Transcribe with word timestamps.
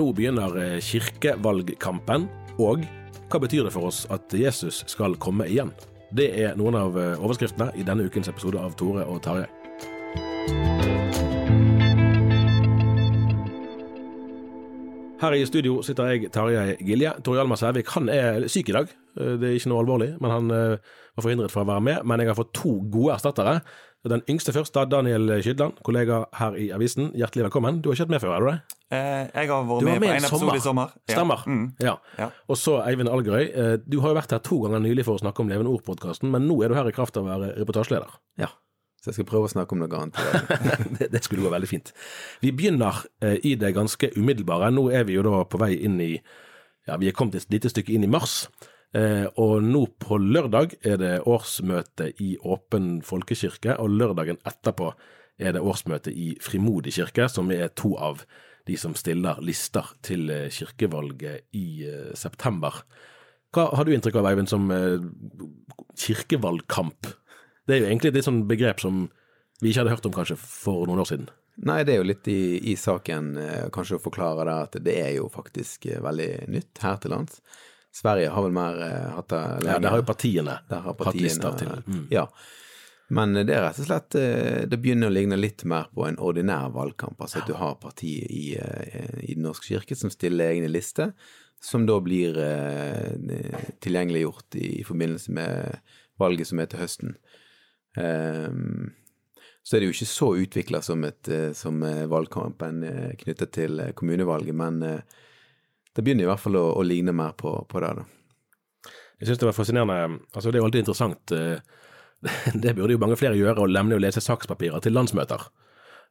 Nå 0.00 0.06
begynner 0.16 0.54
eh, 0.56 0.78
kirkevalgkampen, 0.80 2.22
og 2.56 2.86
hva 3.28 3.40
betyr 3.42 3.66
det 3.66 3.72
for 3.74 3.90
oss 3.90 4.06
at 4.08 4.32
Jesus 4.32 4.78
skal 4.88 5.12
komme 5.20 5.44
igjen? 5.44 5.74
Det 6.16 6.30
er 6.40 6.56
noen 6.56 6.78
av 6.78 6.96
eh, 6.96 7.20
overskriftene 7.20 7.66
i 7.76 7.84
denne 7.84 8.06
ukens 8.08 8.30
episode 8.32 8.56
av 8.56 8.72
Tore 8.80 9.04
og 9.04 9.20
Tarjei. 9.20 9.44
Her 15.20 15.36
i 15.36 15.44
studio 15.44 15.82
sitter 15.84 16.14
jeg, 16.14 16.32
Tarjei 16.32 16.78
Gilje. 16.80 17.12
Tor 17.20 17.36
Hjalmar 17.36 17.60
Sævik 17.60 17.92
han 17.92 18.08
er 18.08 18.48
syk 18.48 18.72
i 18.72 18.78
dag. 18.80 18.96
Eh, 19.20 19.36
Det 19.36 19.50
er 19.52 19.60
ikke 19.60 19.74
noe 19.74 19.84
alvorlig, 19.84 20.10
men 20.16 20.36
han 20.38 20.48
var 20.48 21.26
forhindret 21.28 21.52
fra 21.52 21.66
å 21.66 21.72
være 21.74 21.84
med. 21.90 22.08
Men 22.08 22.24
jeg 22.24 22.32
har 22.32 22.40
fått 22.40 22.56
to 22.56 22.78
gode 22.88 23.18
erstattere. 23.20 23.58
Den 24.08 24.24
yngste 24.32 24.56
først, 24.56 24.72
da, 24.72 24.88
Daniel 24.88 25.28
Skydland, 25.44 25.84
kollega 25.84 26.24
her 26.40 26.56
i 26.56 26.70
avisen. 26.72 27.12
Hjertelig 27.12 27.50
velkommen. 27.50 27.82
Du 27.84 27.90
har 27.90 28.00
ikke 28.00 28.08
hatt 28.08 28.16
med 28.16 28.24
før, 28.24 28.38
er 28.38 28.40
du 28.40 28.54
det? 28.54 28.79
Eh, 28.90 29.28
jeg 29.34 29.46
har 29.50 29.66
vært 29.68 29.84
med, 29.86 30.00
med 30.00 30.02
på 30.02 30.10
en 30.10 30.16
en 30.18 30.24
episode 30.26 30.56
i 30.58 30.62
sommer. 30.64 30.94
Ja. 31.06 31.14
Stemmer. 31.14 31.44
Mm. 31.46 31.66
Ja. 31.84 31.92
Ja. 32.18 32.30
Og 32.50 32.56
så 32.58 32.80
Eivind 32.82 33.08
Algerøy. 33.08 33.44
eh, 33.54 33.76
Du 33.86 34.00
har 34.00 34.10
jo 34.10 34.16
vært 34.18 34.32
her 34.34 34.40
to 34.42 34.58
ganger 34.64 34.82
nylig 34.82 35.04
for 35.06 35.14
å 35.14 35.22
snakke 35.22 35.44
om 35.44 35.48
Levende 35.52 35.70
Ord-podkasten, 35.70 36.30
men 36.32 36.48
nå 36.48 36.56
er 36.64 36.68
du 36.72 36.74
her 36.74 36.88
i 36.90 36.94
kraft 36.96 37.16
av 37.16 37.28
å 37.28 37.30
være 37.30 37.52
reportasjeleder. 37.60 38.16
Ja, 38.42 38.48
så 39.00 39.12
jeg 39.12 39.14
skal 39.20 39.28
prøve 39.30 39.46
å 39.46 39.52
snakke 39.52 39.72
om 39.76 39.84
noe 39.84 40.00
annet. 40.00 40.18
det, 40.98 41.10
det 41.14 41.22
skulle 41.24 41.46
gå 41.46 41.52
veldig 41.54 41.70
fint. 41.70 41.92
Vi 42.42 42.50
begynner 42.52 42.98
eh, 43.22 43.38
i 43.46 43.54
det 43.54 43.70
ganske 43.78 44.10
umiddelbare. 44.18 44.72
Nå 44.74 44.88
er 44.90 45.06
vi 45.06 45.14
jo 45.14 45.22
da 45.28 45.44
på 45.46 45.60
vei 45.62 45.76
inn 45.78 46.00
i 46.02 46.12
Ja, 46.88 46.96
vi 46.98 47.06
er 47.06 47.14
kommet 47.14 47.36
et 47.38 47.50
lite 47.52 47.70
stykke 47.70 47.94
inn 47.94 48.04
i 48.04 48.10
mars. 48.10 48.48
Eh, 48.96 49.28
og 49.38 49.62
nå 49.62 49.84
på 50.02 50.18
lørdag 50.18 50.72
er 50.82 50.96
det 50.98 51.14
årsmøte 51.30 52.08
i 52.18 52.32
Åpen 52.42 52.96
folkekirke, 53.06 53.76
og 53.78 53.92
lørdagen 53.94 54.40
etterpå 54.42 54.90
er 55.38 55.54
det 55.54 55.62
årsmøte 55.62 56.10
i 56.10 56.32
Frimodig 56.42 56.96
kirke, 56.98 57.28
som 57.30 57.52
er 57.54 57.68
to 57.78 57.94
av 57.96 58.24
de 58.66 58.76
som 58.78 58.94
stiller 58.98 59.40
lister 59.44 59.86
til 60.04 60.30
eh, 60.32 60.48
kirkevalget 60.52 61.48
i 61.56 61.86
eh, 61.88 62.12
september. 62.18 62.82
Hva 63.54 63.70
har 63.74 63.86
du 63.86 63.94
inntrykk 63.94 64.20
av, 64.20 64.28
Eivind, 64.30 64.50
som 64.50 64.68
eh, 64.74 65.02
kirkevalgkamp? 65.98 67.10
Det 67.66 67.76
er 67.76 67.82
jo 67.82 67.90
egentlig 67.90 68.14
et 68.14 68.26
sånn 68.26 68.44
begrep 68.50 68.82
som 68.82 69.08
vi 69.60 69.72
ikke 69.72 69.84
hadde 69.84 69.96
hørt 69.96 70.08
om 70.08 70.16
kanskje 70.16 70.38
for 70.40 70.86
noen 70.88 71.02
år 71.02 71.10
siden. 71.10 71.28
Nei, 71.66 71.82
det 71.84 71.92
er 71.92 72.00
jo 72.00 72.08
litt 72.08 72.28
i, 72.32 72.40
i 72.72 72.76
saken 72.78 73.34
kanskje 73.74 73.98
å 73.98 74.00
forklare 74.00 74.46
det 74.48 74.54
at 74.64 74.78
det 74.86 74.94
er 75.02 75.10
jo 75.18 75.26
faktisk 75.28 75.90
veldig 76.00 76.30
nytt 76.48 76.80
her 76.80 76.96
til 77.02 77.12
lands. 77.12 77.42
Sverige 77.92 78.30
har 78.32 78.46
vel 78.46 78.54
mer 78.54 78.78
hatt 79.18 79.28
det 79.28 79.42
Ja, 79.66 79.76
der 79.82 79.92
har 79.92 80.00
jo 80.00 80.06
partiene 80.08 80.54
har 80.70 80.96
partiene 80.96 81.10
hatt 81.10 81.20
lister 81.20 81.58
til. 81.60 81.74
Mm. 81.84 82.06
Ja. 82.14 82.24
Men 83.10 83.34
det 83.34 83.50
er 83.50 83.64
rett 83.64 83.80
og 83.82 83.88
slett 83.88 84.14
eh, 84.18 84.62
Det 84.70 84.78
begynner 84.78 85.10
å 85.10 85.14
ligne 85.14 85.38
litt 85.38 85.64
mer 85.68 85.88
på 85.94 86.06
en 86.06 86.18
ordinær 86.22 86.70
valgkamp. 86.74 87.18
Altså 87.20 87.40
at 87.40 87.50
du 87.50 87.56
har 87.58 87.80
partiet 87.82 88.30
i, 88.30 88.54
eh, 88.54 89.16
i 89.26 89.34
Den 89.34 89.48
norske 89.48 89.66
kirke 89.66 89.98
som 89.98 90.12
stiller 90.14 90.52
egne 90.54 90.70
lister, 90.70 91.12
som 91.60 91.84
da 91.88 91.98
blir 92.00 92.38
eh, 92.38 93.10
tilgjengeliggjort 93.82 94.60
i, 94.60 94.68
i 94.80 94.86
forbindelse 94.86 95.34
med 95.36 95.80
valget 96.20 96.50
som 96.50 96.62
er 96.62 96.70
til 96.70 96.82
høsten. 96.84 97.18
Så 97.90 99.76
er 99.76 99.82
det 99.82 99.88
jo 99.88 99.94
ikke 99.96 100.06
så 100.06 100.28
utvikla 100.38 100.78
som, 100.84 101.02
som 101.56 101.80
valgkampen 102.12 102.84
knytta 103.18 103.48
til 103.50 103.82
kommunevalget, 103.98 104.54
men 104.56 104.78
det 104.84 106.04
begynner 106.04 106.28
i 106.28 106.30
hvert 106.30 106.42
fall 106.44 106.58
å, 106.60 106.66
å 106.78 106.84
ligne 106.86 107.14
mer 107.16 107.34
på, 107.40 107.54
på 107.68 107.82
det, 107.82 107.90
da. 107.98 108.04
Jeg 109.20 109.28
synes 109.28 109.40
det 109.42 109.48
var 109.50 109.56
fascinerende. 109.56 110.20
Altså, 110.32 110.48
det 110.48 110.56
er 110.56 110.62
jo 110.62 110.68
alltid 110.68 110.84
interessant. 110.84 111.32
eh, 111.36 111.80
Det 112.62 112.74
burde 112.76 112.94
jo 112.94 113.00
mange 113.00 113.16
flere 113.16 113.38
gjøre, 113.38 113.58
og 113.62 113.72
nemlig 113.72 113.96
å 113.98 114.02
lese 114.04 114.22
sakspapirer 114.24 114.82
til 114.84 114.92
landsmøter. 114.96 115.46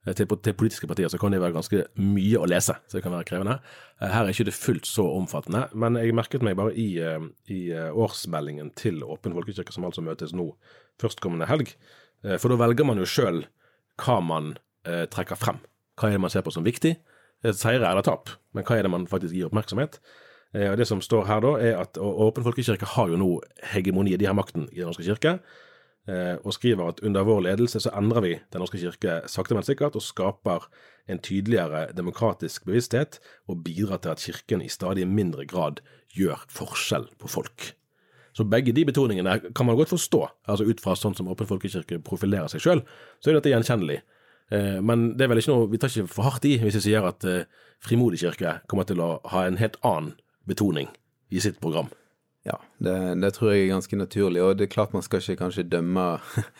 Eh, 0.07 0.13
Til, 0.15 0.25
til 0.41 0.55
politiske 0.57 0.87
partier 0.87 1.11
så 1.11 1.19
kan 1.21 1.31
det 1.35 1.41
være 1.43 1.57
ganske 1.57 1.83
mye 1.99 2.39
å 2.39 2.47
lese, 2.49 2.75
så 2.87 2.97
det 2.97 3.03
kan 3.05 3.13
være 3.13 3.27
krevende. 3.29 3.59
Eh, 4.01 4.07
Her 4.09 4.25
er 4.25 4.33
ikke 4.33 4.47
det 4.49 4.55
fullt 4.57 4.89
så 4.89 5.05
omfattende, 5.17 5.67
men 5.73 5.99
jeg 5.99 6.15
merket 6.17 6.45
meg 6.45 6.57
bare 6.57 6.73
i, 6.73 6.87
eh, 7.03 7.19
i 7.51 7.61
årsmeldingen 7.75 8.73
til 8.79 9.03
Åpen 9.03 9.35
folkekirke, 9.37 9.75
som 9.75 9.85
altså 9.85 10.01
møtes 10.05 10.33
nå 10.33 10.51
førstkommende 10.99 11.47
helg, 11.47 11.75
for 12.41 12.51
da 12.51 12.57
velger 12.59 12.83
man 12.83 12.99
jo 12.99 13.05
sjøl 13.07 13.45
hva 14.03 14.17
man 14.19 14.49
eh, 14.83 15.05
trekker 15.07 15.37
frem. 15.39 15.61
Hva 15.99 16.09
er 16.09 16.17
det 16.17 16.23
man 16.25 16.31
ser 16.33 16.43
på 16.43 16.51
som 16.51 16.65
viktig? 16.65 16.97
Seire 17.55 17.87
eller 17.87 18.03
tap, 18.03 18.27
men 18.51 18.65
hva 18.67 18.75
er 18.75 18.83
det 18.83 18.91
man 18.91 19.05
faktisk 19.07 19.35
gir 19.37 19.47
oppmerksomhet? 19.47 19.99
Eh, 20.51 20.67
og 20.71 20.77
Det 20.81 20.87
som 20.89 20.99
står 21.03 21.27
her 21.29 21.39
da, 21.45 21.53
er 21.63 21.79
at 21.79 21.99
Åpen 22.01 22.43
folkekirke 22.43 22.87
har 22.97 23.11
jo 23.11 23.19
nå 23.21 23.29
hegemoni, 23.71 24.17
de 24.19 24.27
har 24.27 24.35
makten 24.35 24.67
i 24.73 24.81
Den 24.81 24.89
norske 24.89 25.05
kirke, 25.07 25.37
og 26.09 26.53
skriver 26.55 26.87
at 26.89 27.01
under 27.05 27.25
vår 27.27 27.43
ledelse 27.45 27.81
så 27.83 27.91
endrer 27.97 28.23
vi 28.23 28.31
Den 28.53 28.63
norske 28.63 28.79
kirke 28.81 29.19
sakte, 29.29 29.53
men 29.53 29.65
sikkert, 29.67 29.97
og 29.99 30.01
skaper 30.01 30.65
en 31.09 31.19
tydeligere 31.21 31.91
demokratisk 31.97 32.65
bevissthet, 32.65 33.19
og 33.47 33.63
bidrar 33.63 34.01
til 34.01 34.13
at 34.13 34.23
kirken 34.23 34.61
i 34.61 34.69
stadig 34.69 35.07
mindre 35.07 35.45
grad 35.45 35.81
gjør 36.15 36.45
forskjell 36.49 37.09
på 37.19 37.29
folk. 37.29 37.73
Så 38.33 38.45
begge 38.47 38.71
de 38.71 38.85
betoningene 38.85 39.39
kan 39.55 39.65
man 39.65 39.75
godt 39.75 39.91
forstå, 39.91 40.21
altså 40.47 40.67
ut 40.69 40.81
fra 40.81 40.95
sånn 40.95 41.17
som 41.17 41.27
Åpen 41.31 41.49
folkekirke 41.49 41.99
profilerer 42.05 42.47
seg 42.51 42.63
sjøl, 42.63 42.83
så 43.19 43.31
er 43.31 43.39
dette 43.39 43.51
gjenkjennelig. 43.51 44.01
Eh, 44.51 44.79
Men 44.81 45.13
det 45.17 45.25
er 45.25 45.31
vel 45.33 45.41
ikke 45.41 45.53
noe, 45.55 45.69
vi 45.71 45.77
tar 45.81 45.91
ikke 45.91 46.13
for 46.13 46.27
hardt 46.29 46.45
i 46.45 46.57
hvis 46.61 46.77
vi 46.79 46.85
sier 46.89 47.05
at 47.09 47.25
eh, 47.25 47.49
Frimodig 47.79 48.19
kirke 48.19 48.57
kommer 48.67 48.83
til 48.83 48.99
å 48.99 49.21
ha 49.31 49.45
en 49.47 49.55
helt 49.55 49.77
annen 49.87 50.17
betoning 50.47 50.89
i 51.31 51.39
sitt 51.39 51.61
program. 51.63 51.87
Ja, 52.47 52.59
det, 52.79 52.95
det 53.21 53.33
tror 53.35 53.51
jeg 53.51 53.65
er 53.65 53.73
ganske 53.73 53.99
naturlig, 53.99 54.43
og 54.43 54.57
det 54.57 54.67
er 54.67 54.75
klart 54.75 54.93
man 54.95 55.03
skal 55.03 55.21
ikke 55.21 55.41
kanskje 55.41 55.67
dømme 55.67 56.05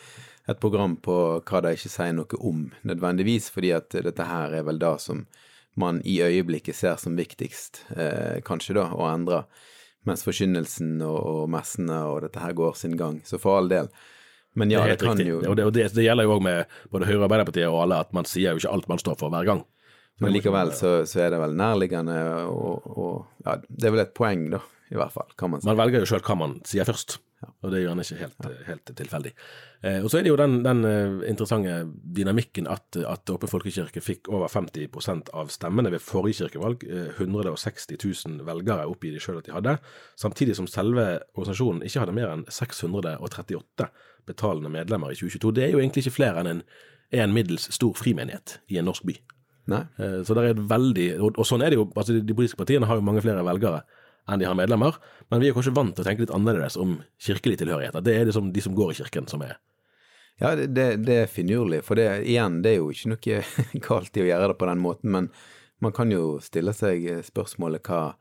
et 0.50 0.60
program 0.60 0.96
på 1.00 1.16
hva 1.40 1.62
det 1.64 1.76
ikke 1.78 1.92
sier 1.92 2.14
noe 2.16 2.40
om, 2.40 2.66
nødvendigvis, 2.86 3.48
fordi 3.54 3.72
at 3.76 3.94
dette 3.94 4.28
her 4.28 4.58
er 4.60 4.66
vel 4.68 4.80
det 4.82 4.94
som 5.02 5.24
man 5.80 6.00
i 6.04 6.18
øyeblikket 6.22 6.76
ser 6.76 6.96
som 7.00 7.16
viktigst, 7.16 7.84
eh, 7.96 8.40
kanskje 8.44 8.76
da, 8.76 8.88
å 8.92 9.06
endre, 9.08 9.44
mens 10.08 10.24
forkynnelsen 10.26 10.98
og, 11.04 11.18
og 11.18 11.52
messene 11.52 12.00
og 12.08 12.24
dette 12.24 12.42
her 12.42 12.56
går 12.56 12.76
sin 12.76 12.96
gang, 13.00 13.20
så 13.24 13.38
for 13.40 13.60
all 13.60 13.70
del. 13.70 13.90
Men 14.58 14.72
ja, 14.72 14.82
det 14.84 14.98
det, 14.98 15.06
kan 15.06 15.14
riktig. 15.14 15.30
jo 15.30 15.42
Og, 15.44 15.56
det, 15.56 15.66
og 15.68 15.74
det, 15.76 15.84
det 15.94 16.04
gjelder 16.04 16.26
jo 16.26 16.32
òg 16.34 16.40
med 16.42 16.78
både 16.90 17.06
Høyre 17.06 17.20
og 17.20 17.26
Arbeiderpartiet 17.28 17.68
og 17.68 17.84
alle, 17.84 18.00
at 18.02 18.16
man 18.16 18.26
sier 18.26 18.50
jo 18.56 18.62
ikke 18.62 18.72
alt 18.74 18.88
man 18.90 19.00
står 19.00 19.18
for 19.20 19.32
hver 19.32 19.46
gang. 19.46 19.62
Men 20.20 20.34
likevel 20.34 20.74
så, 20.76 20.90
så 21.08 21.22
er 21.24 21.30
det 21.32 21.38
vel 21.40 21.54
nærliggende, 21.56 22.18
og, 22.50 22.88
og 22.90 23.46
ja, 23.46 23.54
det 23.62 23.88
er 23.88 23.94
vel 23.94 24.02
et 24.02 24.16
poeng, 24.16 24.42
da, 24.52 24.58
i 24.90 24.98
hvert 24.98 25.12
fall, 25.14 25.28
kan 25.38 25.52
man 25.52 25.60
si. 25.62 25.68
Man 25.70 25.78
velger 25.78 26.02
jo 26.02 26.08
sjøl 26.10 26.22
hva 26.26 26.36
man 26.38 26.60
sier 26.66 26.88
først. 26.88 27.18
Og 27.64 27.70
det 27.72 27.78
er 27.78 27.84
gjerne 27.86 28.04
ikke 28.04 28.16
helt, 28.20 28.46
helt 28.66 28.90
tilfeldig. 28.98 29.30
Eh, 29.88 30.02
og 30.04 30.10
så 30.12 30.18
er 30.18 30.26
det 30.26 30.28
jo 30.28 30.36
den, 30.36 30.58
den 30.60 30.82
eh, 30.84 31.22
interessante 31.30 31.78
dynamikken 32.18 32.66
at, 32.68 32.98
at 33.08 33.32
Åpen 33.32 33.48
folkekirke 33.48 34.02
fikk 34.04 34.28
over 34.28 34.50
50% 34.52 35.30
av 35.32 35.48
stemmene 35.54 35.88
ved 35.94 36.04
forrige 36.04 36.42
kirkevalg. 36.42 36.84
Eh, 36.84 37.14
160 37.16 37.96
000 37.96 38.44
velgere 38.44 38.84
oppgir 38.90 39.16
de 39.16 39.22
sjøl 39.24 39.38
at 39.40 39.48
de 39.48 39.54
hadde. 39.56 39.78
Samtidig 40.20 40.58
som 40.58 40.68
selve 40.68 41.06
organisasjonen 41.32 41.80
ikke 41.88 42.02
hadde 42.04 42.16
mer 42.18 42.34
enn 42.34 42.44
638 42.52 43.88
betalende 44.28 44.74
medlemmer 44.76 45.14
i 45.14 45.16
2022. 45.16 45.54
Det 45.56 45.64
er 45.64 45.72
jo 45.74 45.80
egentlig 45.80 46.04
ikke 46.04 46.18
flere 46.18 46.42
enn 46.44 46.52
en, 46.58 46.62
en 47.24 47.34
middels 47.34 47.70
stor 47.74 47.96
frimenighet 47.96 48.58
i 48.68 48.76
en 48.82 48.88
norsk 48.90 49.08
by. 49.08 49.16
Nei. 49.72 49.82
Eh, 49.96 50.20
Så 50.28 50.36
det 50.36 50.44
er 50.44 50.52
et 50.58 50.62
veldig, 50.76 51.08
og, 51.22 51.40
og 51.40 51.48
sånn 51.48 51.64
er 51.64 51.72
det 51.72 51.80
jo, 51.80 51.88
altså 51.94 52.20
de 52.20 52.36
politiske 52.36 52.60
partiene 52.60 52.88
har 52.90 53.00
jo 53.00 53.06
mange 53.06 53.24
flere 53.24 53.44
velgere 53.46 53.80
enn 54.28 54.40
de 54.40 54.48
har 54.48 54.56
medlemmer, 54.58 54.96
men 55.30 55.42
vi 55.42 55.50
er 55.50 55.56
kanskje 55.56 55.74
vant 55.76 55.94
til 55.96 56.04
å 56.04 56.08
tenke 56.08 56.24
litt 56.24 56.34
annerledes 56.34 56.78
om 56.80 56.98
kirkelig 57.22 57.60
tilhørighet. 57.60 57.96
At 57.96 58.06
det 58.06 58.16
er 58.16 58.28
liksom 58.28 58.52
de 58.54 58.64
som 58.64 58.76
går 58.76 58.94
i 58.94 58.98
kirken 59.02 59.30
som 59.30 59.44
er 59.46 59.58
Ja, 60.40 60.54
det, 60.56 61.04
det, 61.04 61.16
er 61.24 61.26
finurlig, 61.28 61.82
for 61.84 62.00
det, 62.00 62.22
igjen, 62.24 62.62
det 62.64 62.70
er 62.72 62.78
jo 62.78 62.92
ikke 62.94 63.10
noe 63.12 63.40
galt 63.86 64.16
i 64.16 64.22
å 64.24 64.28
gjøre 64.30 64.52
det 64.52 64.60
på 64.60 64.68
den 64.70 64.80
måten, 64.80 65.10
men 65.12 65.32
man 65.84 65.92
kan 65.96 66.12
jo 66.12 66.38
stille 66.44 66.72
seg 66.76 67.04
spørsmålet 67.26 67.84
hva, 67.88 68.14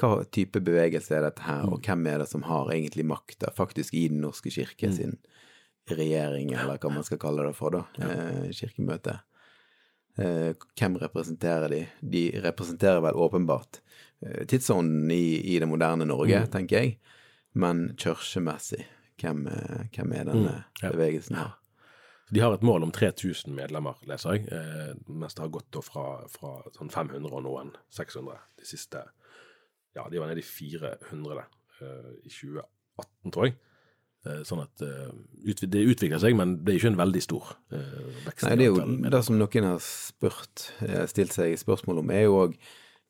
hva 0.00 0.10
type 0.34 0.62
bevegelse 0.66 1.14
er 1.14 1.28
dette 1.28 1.46
her, 1.46 1.68
og 1.70 1.86
hvem 1.86 2.08
er 2.10 2.22
det 2.22 2.28
som 2.30 2.42
har 2.46 2.72
egentlig 2.74 3.06
makta 3.06 3.52
faktisk 3.54 3.94
i 3.98 4.08
Den 4.10 4.22
norske 4.24 4.50
kirke 4.50 4.90
sin 4.94 5.18
regjering, 5.90 6.52
eller 6.54 6.78
hva 6.78 6.92
man 6.94 7.06
skal 7.06 7.20
kalle 7.22 7.46
det 7.46 7.56
for, 7.58 7.74
da, 7.74 8.06
eh, 8.06 8.50
kirkemøte. 8.54 9.20
Eh, 10.18 10.52
hvem 10.78 10.98
representerer 10.98 11.68
de? 11.72 11.80
De 12.00 12.24
representerer 12.42 13.00
vel 13.00 13.14
åpenbart 13.14 13.80
tidsånden 14.20 15.10
i, 15.14 15.54
i 15.54 15.58
det 15.62 15.68
moderne 15.68 16.04
Norge, 16.08 16.42
tenker 16.52 16.82
jeg, 16.82 16.98
men 17.52 17.90
kirkemessig, 17.98 18.84
hvem, 19.20 19.46
eh, 19.50 19.86
hvem 19.94 20.12
er 20.16 20.28
denne 20.28 20.52
ja. 20.82 20.90
bevegelsen 20.90 21.38
her? 21.40 21.56
De 22.30 22.40
har 22.40 22.54
et 22.54 22.62
mål 22.62 22.86
om 22.86 22.92
3000 22.94 23.50
medlemmer, 23.54 23.98
leser 24.06 24.36
jeg, 24.36 24.44
eh, 24.54 24.92
mens 25.08 25.34
det 25.34 25.42
har 25.42 25.54
gått 25.54 25.78
fra, 25.82 26.04
fra 26.30 26.52
sånn 26.76 26.92
500 26.92 27.32
og 27.32 27.42
noen 27.46 27.72
600 27.96 28.38
de 28.60 28.68
siste 28.68 29.02
Ja, 29.96 30.04
de 30.06 30.20
var 30.22 30.30
nede 30.30 30.38
i 30.38 30.46
400 30.46 31.40
eh, 31.82 32.12
i 32.22 32.30
2018, 32.30 33.32
tror 33.34 33.48
jeg. 33.48 33.56
Eh, 34.28 34.42
sånn 34.46 34.62
at 34.62 34.84
eh, 34.86 35.64
det 35.64 35.82
utvikler 35.90 36.20
seg, 36.22 36.36
men 36.38 36.60
det 36.60 36.74
er 36.74 36.78
ikke 36.78 36.92
en 36.92 37.00
veldig 37.00 37.22
stor 37.24 37.50
eh, 37.74 38.20
vekst. 38.28 38.46
Nei, 38.46 38.54
det 38.60 38.68
er 38.68 38.70
jo 38.70 39.10
det 39.10 39.22
som 39.26 39.40
noen 39.40 39.66
har 39.66 39.82
spurt, 39.82 40.68
eh, 40.86 41.02
stilt 41.10 41.34
seg 41.34 41.56
spørsmål 41.58 42.04
om, 42.04 42.14
er 42.14 42.28
jo 42.28 42.38
òg 42.44 42.54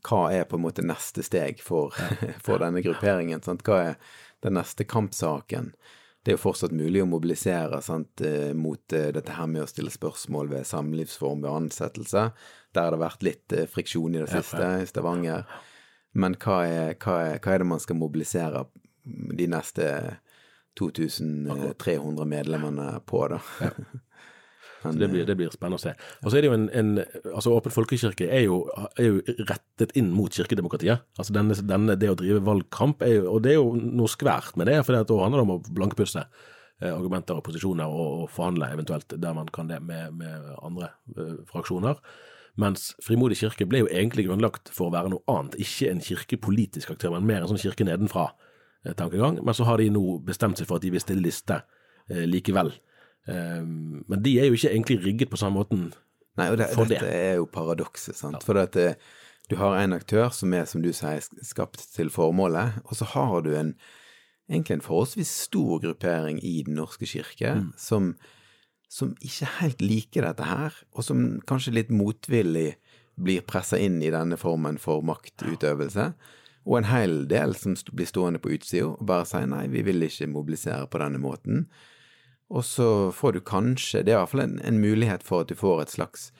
hva 0.07 0.27
er 0.33 0.45
på 0.49 0.59
en 0.59 0.65
måte 0.65 0.85
neste 0.87 1.25
steg 1.27 1.63
for, 1.65 1.95
for 2.45 2.63
denne 2.63 2.83
grupperingen? 2.85 3.43
Sant? 3.45 3.65
Hva 3.67 3.81
er 3.93 3.97
den 4.45 4.57
neste 4.57 4.87
kampsaken? 4.89 5.73
Det 6.23 6.35
er 6.35 6.37
jo 6.37 6.43
fortsatt 6.43 6.73
mulig 6.77 7.01
å 7.01 7.09
mobilisere 7.09 7.79
sant, 7.81 8.21
eh, 8.21 8.53
mot 8.53 8.93
eh, 8.93 9.09
dette 9.17 9.33
her 9.33 9.49
med 9.49 9.65
å 9.65 9.69
stille 9.71 9.93
spørsmål 9.93 10.51
ved 10.53 10.69
samlivsform 10.69 11.47
ved 11.47 11.51
ansettelse. 11.51 12.27
Der 12.77 12.87
har 12.87 12.93
det 12.93 13.01
vært 13.01 13.25
litt 13.25 13.55
eh, 13.57 13.69
friksjon 13.71 14.19
i 14.19 14.21
det 14.21 14.29
siste 14.29 14.67
i 14.83 14.89
Stavanger. 14.89 15.47
Men 16.13 16.37
hva 16.43 16.59
er, 16.69 16.99
hva, 17.01 17.17
er, 17.25 17.41
hva 17.41 17.55
er 17.55 17.65
det 17.65 17.71
man 17.71 17.81
skal 17.81 17.97
mobilisere 18.03 18.67
de 19.41 19.49
neste 19.49 19.87
2300 20.79 22.29
medlemmene 22.29 22.93
på, 23.09 23.25
da? 23.33 23.41
Så 24.81 24.93
det 24.97 25.11
blir, 25.13 25.27
det 25.29 25.37
blir 25.37 25.51
spennende 25.53 25.77
å 25.77 25.83
se. 25.83 25.93
Og 26.23 26.31
så 26.31 26.39
er 26.39 26.45
det 26.45 26.49
jo 26.49 26.57
en, 26.57 26.69
en 26.73 26.93
altså 27.35 27.53
Åpen 27.53 27.75
folkekirke 27.75 28.29
er 28.33 28.47
jo, 28.47 28.63
er 28.97 29.11
jo 29.11 29.37
rettet 29.51 29.93
inn 30.01 30.09
mot 30.17 30.33
kirkedemokratiet. 30.33 31.05
Altså 31.21 31.37
denne, 31.37 31.57
denne, 31.69 31.99
Det 32.01 32.09
å 32.09 32.17
drive 32.17 32.41
valgkamp, 32.47 33.05
er 33.05 33.19
jo, 33.19 33.27
og 33.35 33.45
det 33.45 33.55
er 33.55 33.61
jo 33.61 33.75
noe 33.77 34.09
skvært 34.11 34.57
med 34.61 34.71
det, 34.71 34.79
for 34.87 34.97
da 34.97 35.21
handler 35.21 35.43
det 35.43 35.47
om 35.47 35.55
å 35.59 35.61
blankpusse 35.77 36.25
eh, 36.25 36.91
argumenter 36.91 37.37
og 37.37 37.45
posisjoner 37.51 37.93
og, 37.93 38.25
og 38.25 38.33
forhandle 38.33 38.73
eventuelt 38.73 39.17
der 39.21 39.37
man 39.37 39.53
kan 39.53 39.69
det 39.69 39.83
med, 39.85 40.17
med 40.17 40.53
andre 40.65 40.95
eh, 41.17 41.41
fraksjoner. 41.51 42.01
Mens 42.61 42.91
Frimodig 43.05 43.39
kirke 43.41 43.69
ble 43.69 43.85
jo 43.85 43.91
egentlig 43.93 44.27
grunnlagt 44.27 44.73
for 44.75 44.89
å 44.89 44.95
være 44.95 45.13
noe 45.13 45.25
annet, 45.31 45.59
ikke 45.61 45.91
en 45.93 46.03
kirkepolitisk 46.05 46.95
aktør, 46.97 47.15
men 47.15 47.29
mer 47.29 47.45
en 47.45 47.53
sånn 47.53 47.61
kirke 47.63 47.87
nedenfra-tankegang. 47.87 49.43
Men 49.45 49.57
så 49.57 49.69
har 49.69 49.81
de 49.81 49.91
nå 49.93 50.05
bestemt 50.27 50.61
seg 50.61 50.69
for 50.69 50.81
at 50.81 50.87
de 50.87 50.93
vil 50.95 51.05
stille 51.05 51.25
liste 51.25 51.61
eh, 52.09 52.25
likevel. 52.29 52.73
Um, 53.29 54.03
men 54.09 54.23
de 54.25 54.39
er 54.41 54.49
jo 54.49 54.57
ikke 54.57 54.71
egentlig 54.73 54.99
rigget 55.05 55.31
på 55.31 55.39
samme 55.39 55.61
måten 55.61 55.91
Nei, 56.41 56.47
og 56.49 56.57
det, 56.57 56.71
for 56.73 56.89
dette 56.89 57.05
det. 57.05 57.17
er 57.17 57.35
jo 57.37 57.49
paradokset, 57.53 58.17
sant. 58.17 58.41
For 58.47 58.57
at 58.57 58.77
eh, 58.81 58.97
du 59.51 59.57
har 59.61 59.77
en 59.77 59.93
aktør 59.93 60.31
som 60.33 60.55
er, 60.57 60.65
som 60.71 60.81
du 60.81 60.89
sier, 60.95 61.21
skapt 61.45 61.83
til 61.93 62.09
formålet, 62.15 62.79
og 62.87 62.97
så 62.97 63.09
har 63.13 63.43
du 63.45 63.51
en 63.59 63.75
egentlig 64.51 64.79
en 64.79 64.85
forholdsvis 64.85 65.31
stor 65.47 65.83
gruppering 65.83 66.41
i 66.43 66.63
Den 66.67 66.79
norske 66.79 67.07
kirke 67.07 67.53
som, 67.79 68.15
som 68.91 69.13
ikke 69.23 69.51
helt 69.61 69.83
liker 69.83 70.27
dette 70.27 70.47
her, 70.49 70.75
og 70.95 71.07
som 71.07 71.41
kanskje 71.47 71.77
litt 71.77 71.93
motvillig 71.95 72.73
blir 73.21 73.45
pressa 73.47 73.79
inn 73.79 74.01
i 74.03 74.11
denne 74.11 74.39
formen 74.41 74.79
for 74.81 75.05
maktutøvelse. 75.07 76.13
Og 76.67 76.77
en 76.79 76.91
hel 76.91 77.25
del 77.31 77.55
som 77.57 77.77
blir 77.93 78.09
stående 78.09 78.41
på 78.43 78.53
utsida 78.57 78.91
og 78.91 79.07
bare 79.07 79.29
sier 79.29 79.49
nei, 79.51 79.67
vi 79.73 79.85
vil 79.87 80.03
ikke 80.07 80.29
mobilisere 80.31 80.89
på 80.91 81.01
denne 81.03 81.21
måten. 81.23 81.67
Og 82.51 82.65
så 82.67 83.13
får 83.15 83.33
du 83.33 83.41
kanskje, 83.47 84.03
det 84.03 84.13
er 84.13 84.19
i 84.19 84.23
hvert 84.25 84.33
fall 84.33 84.43
en, 84.43 84.57
en 84.67 84.81
mulighet 84.83 85.23
for 85.27 85.45
at 85.45 85.53
du 85.53 85.59
får 85.59 85.85
et 85.85 85.93
slags, 85.95 86.31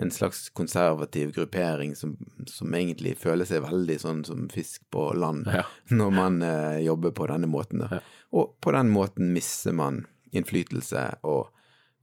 en 0.00 0.12
slags 0.14 0.46
konservativ 0.56 1.34
gruppering 1.36 1.92
som, 1.98 2.16
som 2.48 2.74
egentlig 2.74 3.18
føler 3.20 3.48
seg 3.48 3.66
veldig 3.66 3.98
sånn 4.00 4.24
som 4.24 4.48
fisk 4.52 4.86
på 4.94 5.10
land 5.20 5.50
Ja. 5.52 5.66
når 6.00 6.16
man 6.16 6.40
eh, 6.46 6.80
jobber 6.86 7.12
på 7.12 7.28
denne 7.28 7.50
måten. 7.50 7.84
Da. 7.84 8.00
Og 8.32 8.56
på 8.64 8.72
den 8.72 8.92
måten 8.94 9.34
mister 9.36 9.76
man 9.76 10.06
innflytelse 10.32 11.04
og, 11.28 11.50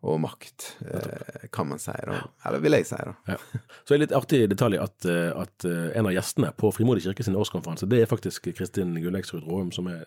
og 0.06 0.22
makt, 0.22 0.70
eh, 0.86 1.50
kan 1.50 1.72
man 1.72 1.82
si 1.82 1.98
da. 2.06 2.22
Eller 2.46 2.62
vil 2.62 2.78
jeg 2.78 2.92
si, 2.92 3.02
da. 3.10 3.18
Ja. 3.34 3.42
Så 3.82 3.96
er 3.96 3.98
det 3.98 4.04
litt 4.06 4.18
artig 4.20 4.44
detalj 4.54 4.84
at, 4.86 5.00
eh, 5.10 5.32
at 5.34 5.66
eh, 5.66 5.96
en 5.98 6.12
av 6.12 6.14
gjestene 6.14 6.54
på 6.62 6.70
Frimodig 6.78 7.08
kirke 7.08 7.26
sin 7.26 7.40
årskonferanse, 7.40 7.90
det 7.90 8.04
er 8.04 8.12
faktisk 8.12 8.52
Kristin 8.54 8.94
Gulleksrud 9.02 9.48
Råum, 9.50 9.74
som 9.74 9.90
er 9.90 10.06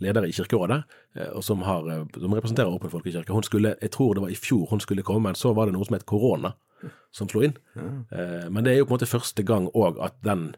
leder 0.00 0.26
i 0.26 0.32
Kirkerådet, 0.32 0.82
eh, 1.16 1.28
og 1.36 1.44
som, 1.44 1.62
har, 1.62 1.86
eh, 1.90 2.04
som 2.16 2.34
representerer 2.34 2.72
Åpen 2.72 2.92
folkekirke. 2.92 3.32
Hun 3.32 3.46
skulle, 3.46 3.74
jeg 3.80 3.90
tror 3.94 4.14
det 4.14 4.24
var 4.24 4.32
i 4.32 4.38
fjor 4.38 4.66
hun 4.70 4.80
skulle 4.80 5.04
komme, 5.06 5.28
men 5.28 5.38
så 5.38 5.52
var 5.56 5.68
det 5.68 5.76
noe 5.76 5.86
som 5.86 5.98
het 5.98 6.08
korona 6.08 6.54
som 7.12 7.28
slo 7.28 7.42
inn. 7.44 7.56
Ja. 7.76 8.48
Men 8.48 8.64
det 8.64 8.72
er 8.72 8.78
jo 8.78 8.86
på 8.88 8.94
en 8.94 8.98
måte 9.00 9.10
første 9.10 9.42
gang 9.44 9.66
òg 9.76 9.98
at 10.00 10.14
den 10.24 10.54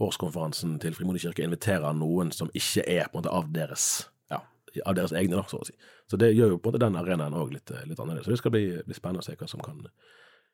årskonferansen 0.00 0.78
til 0.80 0.94
Frimodig 0.96 1.20
kirke 1.24 1.44
inviterer 1.44 1.92
noen 1.96 2.32
som 2.32 2.48
ikke 2.54 2.84
er 2.88 3.10
på 3.10 3.18
en 3.18 3.24
måte 3.24 3.34
av 3.36 3.50
deres 3.52 4.06
ja, 4.32 4.40
av 4.84 4.96
deres 4.96 5.12
egne, 5.16 5.42
så 5.50 5.60
å 5.60 5.68
si. 5.68 5.76
Så 6.08 6.16
det 6.20 6.32
gjør 6.32 6.54
jo 6.54 6.58
på 6.58 6.70
en 6.70 6.74
måte 6.74 6.84
den 6.84 6.96
arenaen 6.96 7.36
òg 7.36 7.52
litt, 7.52 7.72
litt 7.84 8.00
annerledes. 8.00 8.24
Så 8.28 8.32
det 8.32 8.40
skal 8.40 8.54
bli, 8.54 8.66
bli 8.86 8.96
spennende 8.96 9.24
å 9.24 9.26
se 9.26 9.36
hva 9.36 9.48
som 9.50 9.60
kan, 9.64 9.84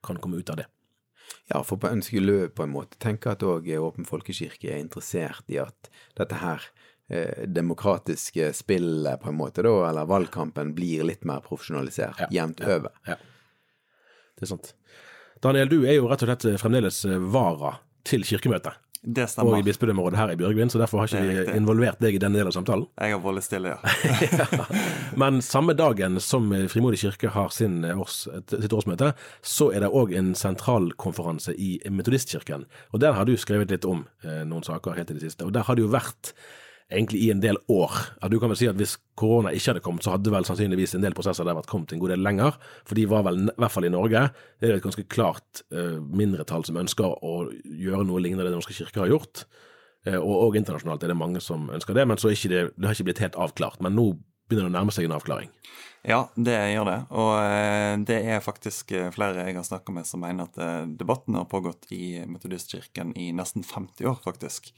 kan 0.02 0.18
komme 0.22 0.42
ut 0.42 0.50
av 0.50 0.62
det. 0.62 0.68
Ja, 1.50 1.62
for 1.62 1.76
på 1.76 1.88
en 1.90 2.02
skulle 2.02 2.48
på 2.54 2.64
en 2.64 2.72
måte 2.72 2.98
tenke 3.02 3.32
at 3.32 3.42
òg 3.46 3.68
Åpen 3.78 4.06
folkekirke 4.08 4.70
er 4.72 4.82
interessert 4.82 5.48
i 5.52 5.58
at 5.62 5.90
dette 6.18 6.38
her 6.42 6.62
eh, 6.62 6.91
demokratiske 7.46 8.52
spillet, 8.56 9.20
på 9.20 9.28
en 9.28 9.36
måte, 9.36 9.62
da, 9.66 9.72
eller 9.90 10.06
valgkampen, 10.08 10.70
blir 10.74 11.02
litt 11.04 11.26
mer 11.28 11.42
profesjonalisert 11.44 12.22
Ja, 12.24 12.28
jevnt 12.32 12.62
ja, 12.62 12.76
over. 12.78 12.94
Ja, 13.06 13.18
det 14.38 14.46
er 14.46 14.52
sant. 14.54 14.72
Daniel, 15.42 15.68
du 15.68 15.82
er 15.84 15.98
jo 15.98 16.06
rett 16.08 16.22
og 16.24 16.30
slett 16.30 16.46
fremdeles 16.62 17.02
vara 17.34 17.74
til 18.06 18.24
kirkemøtet 18.26 18.78
Det 19.02 19.24
stemmer. 19.30 19.56
og 19.56 19.58
i 19.58 19.66
bispedømmerådet 19.66 20.18
her 20.20 20.32
i 20.32 20.36
Bjørgvin, 20.38 20.70
så 20.70 20.78
derfor 20.78 21.02
har 21.02 21.10
ikke 21.10 21.22
vi 21.26 21.56
involvert 21.58 21.98
deg 22.02 22.14
i 22.14 22.20
denne 22.22 22.38
delen 22.38 22.52
av 22.52 22.54
samtalen. 22.54 22.86
Jeg 23.02 23.16
har 23.16 23.22
vært 23.24 23.46
stille, 23.46 23.74
ja. 24.38 24.66
Men 25.18 25.42
samme 25.42 25.74
dagen 25.74 26.20
som 26.22 26.48
Frimodig 26.70 27.02
kirke 27.02 27.32
har 27.34 27.50
sin 27.54 27.82
års, 27.92 28.22
sitt 28.54 28.72
årsmøte, 28.72 29.12
så 29.42 29.72
er 29.74 29.82
det 29.84 29.90
òg 29.90 30.14
en 30.16 30.32
sentralkonferanse 30.38 31.54
i 31.58 31.74
Metodistkirken. 31.90 32.64
Og 32.94 33.02
der 33.02 33.18
har 33.18 33.26
du 33.26 33.34
skrevet 33.36 33.74
litt 33.74 33.84
om 33.84 34.06
eh, 34.22 34.44
noen 34.46 34.62
saker 34.66 34.94
helt 34.96 35.10
til 35.10 35.18
det 35.18 35.26
siste. 35.32 35.44
Og 35.44 35.52
der 35.52 35.66
har 35.66 35.76
det 35.76 35.82
jo 35.84 35.90
vært 35.92 36.32
egentlig 36.92 37.22
i 37.24 37.30
en 37.32 37.42
del 37.42 37.58
år. 37.72 37.96
Ja, 38.20 38.30
du 38.30 38.38
kan 38.40 38.52
vel 38.52 38.58
si 38.60 38.68
at 38.70 38.78
hvis 38.78 38.94
korona 39.18 39.52
ikke 39.54 39.72
hadde 39.72 39.84
kommet, 39.84 40.04
så 40.06 40.14
hadde 40.14 40.32
vel 40.32 40.46
sannsynligvis 40.48 40.96
en 40.96 41.04
del 41.04 41.16
prosesser 41.16 41.46
der 41.48 41.56
vært 41.58 41.70
kommet 41.70 41.94
en 41.94 42.02
god 42.02 42.14
del 42.14 42.24
lenger. 42.24 42.58
For 42.88 42.98
de 42.98 43.06
var 43.10 43.26
vel, 43.26 43.44
i 43.48 43.56
hvert 43.56 43.74
fall 43.74 43.88
i 43.88 43.92
Norge, 43.92 44.24
det 44.60 44.70
er 44.70 44.78
et 44.78 44.86
ganske 44.86 45.04
klart 45.12 45.64
uh, 45.74 45.98
mindretall 46.00 46.66
som 46.68 46.80
ønsker 46.80 47.18
å 47.24 47.34
gjøre 47.64 48.06
noe 48.08 48.22
lignende 48.22 48.46
det 48.46 48.52
Den 48.52 48.60
norske 48.62 48.76
kirke 48.76 49.04
har 49.04 49.12
gjort. 49.12 49.44
Uh, 50.06 50.18
og, 50.18 50.34
og 50.48 50.60
internasjonalt 50.60 51.04
er 51.04 51.14
det 51.14 51.20
mange 51.20 51.42
som 51.44 51.70
ønsker 51.72 51.96
det, 51.98 52.06
men 52.08 52.20
det, 52.20 52.62
det 52.76 52.88
har 52.88 52.96
ikke 52.96 53.10
blitt 53.10 53.24
helt 53.24 53.40
avklart. 53.40 53.82
Men 53.84 53.96
nå 53.98 54.12
begynner 54.52 54.70
det 54.70 54.74
å 54.74 54.78
nærme 54.80 54.94
seg 54.94 55.08
en 55.08 55.16
avklaring. 55.16 55.50
Ja, 56.02 56.24
det 56.34 56.56
gjør 56.72 56.88
det. 56.88 56.96
Og 57.14 57.30
eh, 57.38 57.92
det 58.08 58.18
er 58.34 58.42
faktisk 58.42 58.90
eh, 58.96 59.10
flere 59.14 59.44
jeg 59.46 59.54
har 59.54 59.66
snakka 59.66 59.94
med 59.94 60.08
som 60.08 60.24
mener 60.24 60.48
at 60.48 60.58
eh, 60.58 60.82
debatten 60.98 61.38
har 61.38 61.46
pågått 61.50 61.86
i 61.94 62.24
Metodistkirken 62.26 63.14
i 63.14 63.30
nesten 63.36 63.62
50 63.62 64.10
år, 64.10 64.20
faktisk. 64.24 64.72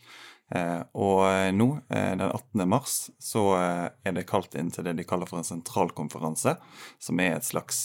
Og 0.55 1.23
nå, 1.57 1.67
den 1.89 2.21
18. 2.21 2.61
mars, 2.69 3.09
så 3.19 3.43
er 3.57 4.13
det 4.13 4.27
kalt 4.29 4.53
inn 4.61 4.69
til 4.71 4.85
det 4.85 4.93
de 4.99 5.07
kaller 5.09 5.27
for 5.27 5.41
en 5.41 5.47
sentralkonferanse, 5.49 6.53
som 7.01 7.23
er 7.25 7.39
et 7.39 7.47
slags 7.49 7.81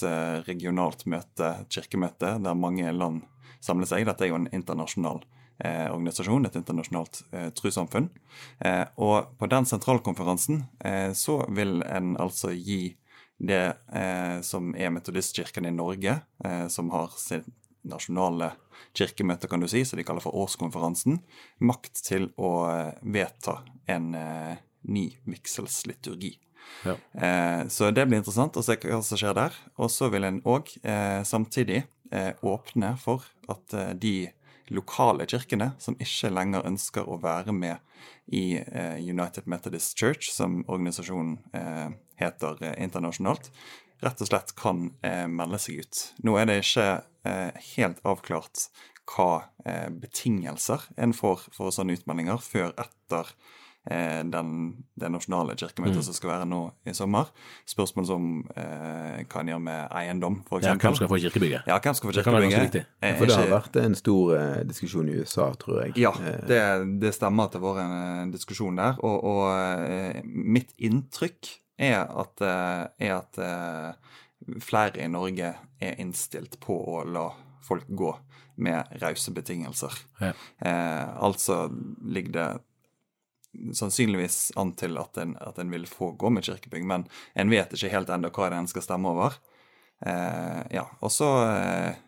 regionalt 0.46 1.06
møte, 1.10 1.54
kirkemøte, 1.72 2.34
der 2.44 2.60
mange 2.60 2.92
land 2.92 3.24
samler 3.64 3.88
seg. 3.90 4.04
Dette 4.06 4.28
er 4.28 4.34
jo 4.34 4.42
en 4.42 4.52
internasjonal 4.52 5.24
eh, 5.60 5.88
organisasjon, 5.92 6.46
et 6.48 6.56
internasjonalt 6.60 7.22
eh, 7.32 7.50
trossamfunn. 7.56 8.10
Eh, 8.60 8.86
og 8.98 9.36
på 9.40 9.50
den 9.52 9.68
sentralkonferansen 9.70 10.64
eh, 10.86 11.12
så 11.18 11.42
vil 11.56 11.82
en 11.88 12.16
altså 12.20 12.54
gi 12.56 12.96
det 13.40 13.74
eh, 13.96 14.42
som 14.44 14.74
er 14.76 14.92
Metodistkirken 14.92 15.66
i 15.66 15.72
Norge, 15.72 16.20
eh, 16.44 16.68
som 16.68 16.92
har 16.92 17.14
sitt 17.18 17.48
nasjonale 17.88 18.52
kirkemøte, 18.98 19.48
kan 19.48 19.64
du 19.64 19.68
si, 19.72 19.86
som 19.88 20.00
de 20.00 20.04
kaller 20.04 20.24
for 20.24 20.36
årskonferansen, 20.36 21.22
makt 21.64 22.02
til 22.04 22.28
å 22.36 22.52
vedta 23.00 23.62
en 23.88 24.12
ny 24.84 25.06
vigselsliturgi. 25.24 26.34
Ja. 26.84 26.98
Eh, 27.14 27.62
så 27.72 27.90
det 27.96 28.04
blir 28.10 28.20
interessant 28.20 28.60
å 28.60 28.64
se 28.64 28.76
hva 28.84 29.00
som 29.04 29.20
skjer 29.20 29.38
der. 29.38 29.56
Og 29.80 29.88
så 29.96 30.12
vil 30.12 30.28
en 30.28 30.42
òg 30.44 30.74
samtidig 31.28 31.86
eh, 32.12 32.36
åpne 32.44 32.92
for 33.00 33.24
at 33.52 33.76
de 34.04 34.30
lokale 34.74 35.26
kirkene, 35.30 35.72
som 35.82 35.98
ikke 36.02 36.32
lenger 36.32 36.68
ønsker 36.68 37.08
å 37.10 37.20
være 37.22 37.54
med 37.56 37.78
i 38.32 38.60
eh, 38.60 38.98
United 39.02 39.48
Methodist 39.50 39.98
Church, 39.98 40.30
som 40.32 40.62
organisasjonen 40.68 41.38
eh, 41.54 41.90
heter 42.22 42.62
eh, 42.64 42.76
internasjonalt, 42.84 43.52
rett 44.00 44.22
og 44.24 44.30
slett 44.30 44.54
kan 44.56 44.86
melde 45.28 45.58
seg 45.60 45.82
ut. 45.84 45.98
Nå 46.24 46.38
er 46.40 46.46
det 46.48 46.62
ikke 46.62 46.86
helt 47.76 47.98
avklart 48.08 48.70
hva 49.12 49.50
betingelser 49.92 50.86
en 50.96 51.12
får 51.12 51.42
for 51.52 51.76
sånne 51.76 51.98
utmeldinger 51.98 52.40
før 52.40 52.72
etter 52.80 53.34
eh, 53.90 54.24
den, 54.28 54.50
det 55.00 55.12
nasjonale 55.12 55.56
kirkemøtet 55.56 56.04
som 56.06 56.14
skal 56.18 56.30
være 56.34 56.46
nå 56.50 56.60
i 56.90 56.94
sommer. 56.98 57.30
Spørsmål 57.70 58.06
som 58.10 58.28
eh, 58.56 59.24
hva 59.30 59.42
en 59.44 59.52
gjør 59.54 59.62
med 59.64 59.88
eiendom, 60.02 60.40
for 60.50 60.60
Ja, 60.66 60.74
hvem 60.76 60.96
skal 60.98 61.08
få 61.12 61.20
kirkebygget? 61.24 61.68
Ja, 61.70 61.80
hvem 61.80 61.94
skal 61.98 62.10
få 62.12 62.16
Det 62.18 62.24
kan 62.26 62.34
være 62.34 62.50
ganske 62.50 62.60
kirkebygget? 62.60 62.86
viktig. 62.90 63.08
Eh, 63.10 63.18
For 63.18 63.26
det 63.32 63.38
har 63.40 63.52
vært 63.56 63.80
en 63.86 63.96
stor 63.96 64.36
eh, 64.40 64.64
diskusjon 64.70 65.10
i 65.10 65.18
USA, 65.22 65.50
tror 65.56 65.82
jeg. 65.86 65.98
ja, 65.98 66.12
Eh, 66.20 66.40
det, 66.48 66.62
det 67.02 67.14
stemmer 67.16 67.46
at 67.48 67.54
det 67.56 67.62
har 67.62 67.76
vært 67.76 68.24
en 68.26 68.32
diskusjon 68.36 68.76
der. 68.82 69.00
Og, 69.00 69.24
og 69.24 69.44
eh, 69.90 70.22
mitt 70.26 70.74
inntrykk 70.78 71.54
er 71.80 72.02
at, 72.10 72.42
eh, 72.42 72.88
er 73.08 73.14
at 73.22 73.38
eh, 73.40 73.94
flere 74.64 75.00
i 75.04 75.08
Norge 75.12 75.54
er 75.80 75.96
innstilt 76.02 76.60
på 76.64 76.76
å 76.76 77.04
la 77.08 77.30
folk 77.64 77.86
gå 77.88 78.12
med 78.60 78.84
rause 79.00 79.32
betingelser. 79.32 79.94
Ja. 80.20 80.34
Eh, 80.60 81.06
altså 81.24 81.70
ligger 82.04 82.32
det 82.36 82.48
sannsynligvis 83.74 84.52
an 84.60 84.74
til 84.78 84.98
at 85.02 85.18
en, 85.18 85.36
at 85.42 85.60
en 85.60 85.72
vil 85.74 85.88
få 85.90 86.12
gå 86.12 86.30
med 86.34 86.46
kirkebygg, 86.46 86.86
men 86.86 87.08
en 87.34 87.50
vet 87.52 87.74
ikke 87.74 87.92
helt 87.94 88.12
ennå 88.14 88.32
hva 88.34 88.50
det 88.52 88.62
en 88.62 88.70
skal 88.72 88.86
stemme 88.86 89.12
over. 89.12 89.38
Eh, 90.06 90.62
ja, 90.78 90.86
og 91.02 91.12
så 91.12 91.28
eh, 91.50 92.00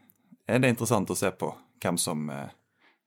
er 0.48 0.64
det 0.64 0.72
interessant 0.72 1.12
å 1.12 1.18
se 1.18 1.32
på 1.36 1.52
hvem 1.82 1.98
som, 2.00 2.30
eh, 2.32 2.54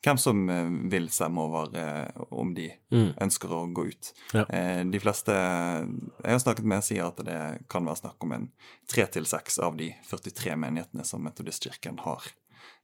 hvem 0.04 0.20
som 0.20 0.42
eh, 0.50 0.68
vil 0.92 1.08
stemme 1.14 1.46
over 1.46 1.78
eh, 1.78 2.22
om 2.34 2.52
de 2.56 2.68
ønsker 2.92 3.54
å 3.54 3.64
gå 3.72 3.86
ut. 3.92 4.12
Ja. 4.34 4.44
Eh, 4.48 4.82
de 4.84 5.00
fleste 5.00 5.34
jeg 5.34 6.34
har 6.34 6.42
snakket 6.42 6.68
med, 6.68 6.84
sier 6.84 7.08
at 7.08 7.24
det 7.24 7.40
kan 7.72 7.86
være 7.86 8.02
snakk 8.02 8.26
om 8.26 8.36
en 8.36 8.50
tre 8.90 9.06
til 9.14 9.28
seks 9.30 9.58
av 9.62 9.78
de 9.80 9.92
43 10.10 10.58
menighetene 10.60 11.06
som 11.06 11.24
Metodistkirken 11.24 12.02
har 12.04 12.32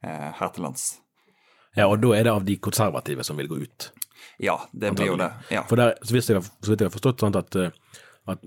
her 0.01 0.49
til 0.53 0.63
lands. 0.65 0.83
Ja, 1.77 1.87
og 1.87 2.01
da 2.03 2.11
er 2.17 2.23
det 2.27 2.31
av 2.33 2.45
de 2.45 2.57
konservative 2.57 3.23
som 3.23 3.37
vil 3.39 3.47
gå 3.47 3.61
ut. 3.63 3.91
Ja, 4.43 4.57
det 4.73 4.93
blir 4.97 5.13
jo 5.13 5.17
det. 5.19 5.29
Ja. 5.53 5.63
For 5.69 5.79
der, 5.79 5.93
så, 6.03 6.15
jeg, 6.17 6.35
har- 6.35 6.49
så 6.65 6.71
vidt 6.73 6.81
jeg 6.81 6.89
har 6.89 6.95
forstått, 6.97 7.19
sant, 7.23 7.35
at, 7.39 7.55
eh, 7.55 7.69
at 8.27 8.43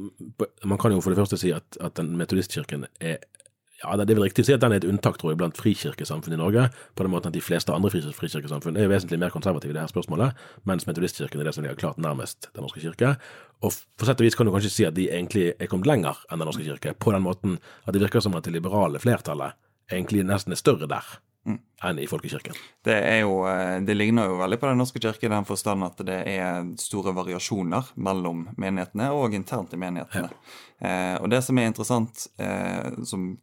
man 0.65 0.79
kan 0.79 0.93
jo 0.93 1.01
for 1.01 1.11
det 1.15 1.19
første 1.23 1.39
si 1.41 1.53
at, 1.55 1.79
at 1.81 1.95
den 1.99 2.17
metodistkirken 2.21 2.87
er 3.01 3.19
ja, 3.85 3.97
Det 4.01 4.11
er 4.15 4.17
vel 4.17 4.25
riktig 4.25 4.45
å 4.45 4.47
si 4.47 4.53
at 4.55 4.61
den 4.63 4.73
er 4.73 4.79
et 4.81 4.87
unntak 4.89 5.19
tror 5.21 5.33
jeg, 5.33 5.37
blant 5.41 5.59
frikirkesamfunn 5.61 6.33
i 6.33 6.39
Norge, 6.41 6.69
på 6.97 7.05
den 7.05 7.11
måten 7.13 7.29
at 7.29 7.35
de 7.35 7.43
fleste 7.45 7.73
andre 7.75 7.91
fri- 7.93 8.15
frikirkesamfunn 8.17 8.79
er 8.81 8.89
vesentlig 8.89 9.19
mer 9.21 9.33
konservative 9.35 9.75
i 9.75 9.77
det 9.77 9.83
her 9.83 9.91
spørsmålet, 9.93 10.39
mens 10.65 10.87
metodistkirken 10.89 11.43
er 11.43 11.45
det 11.51 11.53
som 11.57 11.67
ligger 11.67 11.77
klart 11.83 11.99
nærmest 12.01 12.49
Den 12.55 12.65
norske 12.65 12.81
kirke. 12.81 13.11
Og 13.61 13.75
for 13.75 14.07
sett 14.09 14.23
og 14.23 14.25
vis 14.25 14.39
kan 14.39 14.47
du 14.49 14.53
kanskje 14.55 14.71
si 14.73 14.87
at 14.89 14.95
de 14.97 15.09
egentlig 15.11 15.51
er 15.59 15.69
kommet 15.69 15.91
lenger 15.91 16.17
enn 16.31 16.41
Den 16.41 16.49
norske 16.49 16.65
kirke, 16.65 16.95
på 16.97 17.13
den 17.13 17.27
måten 17.27 17.59
at 17.85 17.93
det 17.93 18.01
virker 18.07 18.25
som 18.25 18.37
at 18.39 18.47
det 18.47 18.55
liberale 18.57 19.03
flertallet 19.03 19.53
egentlig 19.93 20.25
nesten 20.25 20.55
er 20.57 20.63
større 20.63 20.89
der 20.89 21.05
enn 21.45 21.99
i 22.01 22.07
folkekirken. 22.09 22.57
Det, 22.85 22.97
er 22.97 23.21
jo, 23.23 23.43
eh, 23.49 23.79
det 23.85 23.97
ligner 23.97 24.31
jo 24.31 24.39
veldig 24.41 24.59
på 24.61 24.71
Den 24.71 24.81
norske 24.81 25.03
kirke 25.03 25.29
i 25.29 25.33
den 25.33 25.47
forstand 25.49 25.85
at 25.87 26.01
det 26.07 26.21
er 26.31 26.69
store 26.81 27.15
variasjoner 27.17 27.93
mellom 27.97 28.47
menighetene 28.57 29.11
og 29.13 29.37
internt 29.37 29.75
i 29.77 29.81
menighetene. 29.81 30.31
Eh, 30.81 31.17
og 31.21 31.29
det 31.33 31.43
som 31.45 31.59
er 31.59 31.71
interessant, 31.71 32.27
eh, 32.39 32.95
som 33.05 33.35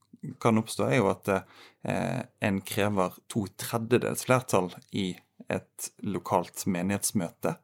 kan 0.42 0.58
oppstå, 0.62 0.88
er 0.88 1.02
jo 1.02 1.10
at 1.12 1.30
eh, 1.34 2.22
en 2.46 2.62
krever 2.66 3.18
to 3.32 3.46
tredjedels 3.60 4.26
flertall 4.28 4.72
i 4.92 5.12
et 5.52 5.90
lokalt 6.08 6.64
menighetsmøte 6.70 7.56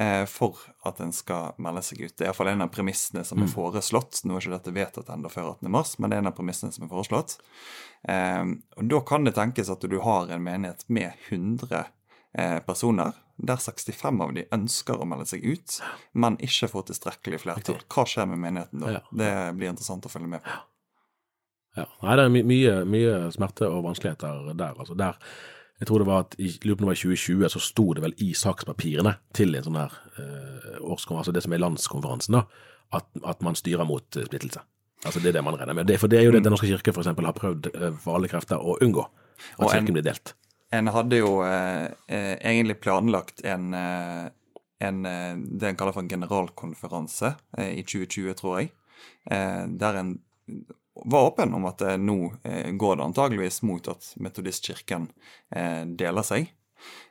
eh, 0.00 0.24
for 0.28 0.58
at 0.86 1.00
en 1.02 1.12
skal 1.14 1.56
melde 1.62 1.82
seg 1.86 2.02
ut. 2.04 2.14
Det 2.14 2.24
er 2.24 2.30
iallfall 2.30 2.52
en 2.52 2.66
av 2.66 2.72
premissene 2.74 3.24
som 3.26 3.42
er 3.44 3.50
foreslått. 3.52 4.22
Nå 4.24 4.36
er 4.36 4.44
ikke 4.44 4.56
dette 4.56 4.74
vedtatt 4.76 5.12
ennå 5.14 5.32
før 5.32 5.54
18. 5.54 5.70
mars, 5.72 5.96
men 5.98 6.10
det 6.10 6.18
er 6.18 6.24
en 6.24 6.32
av 6.32 6.36
premissene 6.38 6.74
som 6.74 6.86
er 6.86 6.92
foreslått. 6.92 7.38
Eh, 8.08 8.44
og 8.76 8.92
Da 8.92 9.02
kan 9.06 9.28
det 9.28 9.36
tenkes 9.38 9.72
at 9.72 9.86
du 9.88 9.98
har 10.04 10.30
en 10.30 10.44
menighet 10.44 10.86
med 10.88 11.12
100 11.28 11.84
eh, 12.38 12.58
personer, 12.66 13.14
der 13.40 13.56
65 13.56 14.20
av 14.20 14.34
de 14.36 14.44
ønsker 14.52 15.00
å 15.00 15.06
melde 15.08 15.30
seg 15.30 15.44
ut, 15.46 15.78
men 16.12 16.36
ikke 16.44 16.68
får 16.68 16.90
tilstrekkelig 16.90 17.40
flertall. 17.46 17.80
Hva 17.88 18.04
skjer 18.08 18.28
med 18.28 18.42
menigheten 18.42 18.84
da? 18.84 19.00
Det 19.08 19.30
blir 19.56 19.72
interessant 19.72 20.04
å 20.04 20.12
følge 20.12 20.28
med 20.34 20.44
på. 20.44 20.58
Ja. 21.78 21.86
Nei, 22.02 22.16
det 22.18 22.26
er 22.26 22.32
my 22.34 22.42
mye, 22.50 22.74
mye 22.90 23.16
smerte 23.32 23.68
og 23.70 23.84
vanskeligheter 23.86 24.52
der. 24.58 24.74
Altså 24.74 24.96
der 24.98 25.18
jeg 25.80 25.88
tror 25.88 26.02
det 26.02 26.06
var 26.10 26.24
at 26.26 26.34
i 26.38 26.50
løpet 26.68 26.84
var 26.86 26.98
2020 26.98 27.48
så 27.54 27.60
sto 27.64 27.86
det 27.96 28.02
vel 28.04 28.14
i 28.20 28.30
sakspapirene 28.36 29.14
til 29.36 29.54
en 29.56 29.64
sånn 29.64 29.78
her 29.80 29.94
eh, 30.20 30.74
årskonferanse, 30.80 31.30
altså 31.30 31.32
det 31.36 31.42
som 31.46 31.54
er 31.56 31.62
landskonferansen, 31.64 32.36
da, 32.36 32.42
at, 32.98 33.06
at 33.24 33.40
man 33.46 33.56
styrer 33.56 33.88
mot 33.88 34.16
eh, 34.20 34.26
splittelse. 34.28 34.60
Altså 35.08 35.20
Det 35.24 35.30
er 35.32 35.38
det 35.38 35.44
man 35.46 35.56
regner 35.56 35.72
med. 35.78 35.86
Det, 35.88 35.96
for 36.02 36.12
det 36.12 36.18
er 36.20 36.26
jo 36.28 36.32
det 36.34 36.42
Den 36.44 36.52
norske 36.52 36.68
kirke 36.68 36.92
for 36.92 37.00
eksempel 37.00 37.24
har 37.24 37.32
prøvd 37.38 37.70
eh, 37.72 37.94
for 38.04 38.18
alle 38.18 38.28
krefter 38.28 38.60
å 38.60 38.76
unngå. 38.84 39.06
At 39.56 39.64
Og 39.64 39.70
en- 39.70 39.78
kirken 39.80 39.96
blir 39.96 40.04
delt. 40.10 40.34
En 40.70 40.86
hadde 40.92 41.16
jo 41.18 41.30
eh, 41.42 41.88
eh, 42.12 42.34
egentlig 42.46 42.76
planlagt 42.84 43.40
en, 43.42 43.72
en 43.74 44.98
det 45.02 45.66
en 45.66 45.76
kaller 45.80 45.96
for 45.96 46.04
en 46.04 46.12
generalkonferanse 46.12 47.32
eh, 47.58 47.72
i 47.80 47.82
2020, 47.82 48.34
tror 48.38 48.58
jeg, 48.60 48.70
eh, 49.32 49.64
der 49.80 49.98
en 49.98 50.12
var 50.94 51.30
åpen 51.30 51.54
om 51.54 51.64
at 51.70 51.80
eh, 51.86 51.96
nå 51.96 52.32
eh, 52.44 52.70
går 52.76 52.96
det 52.96 53.04
antageligvis 53.04 53.62
mot 53.62 53.88
at 53.88 54.12
metodistkirken 54.20 55.08
eh, 55.54 55.84
deler 55.86 56.26
seg. 56.26 56.50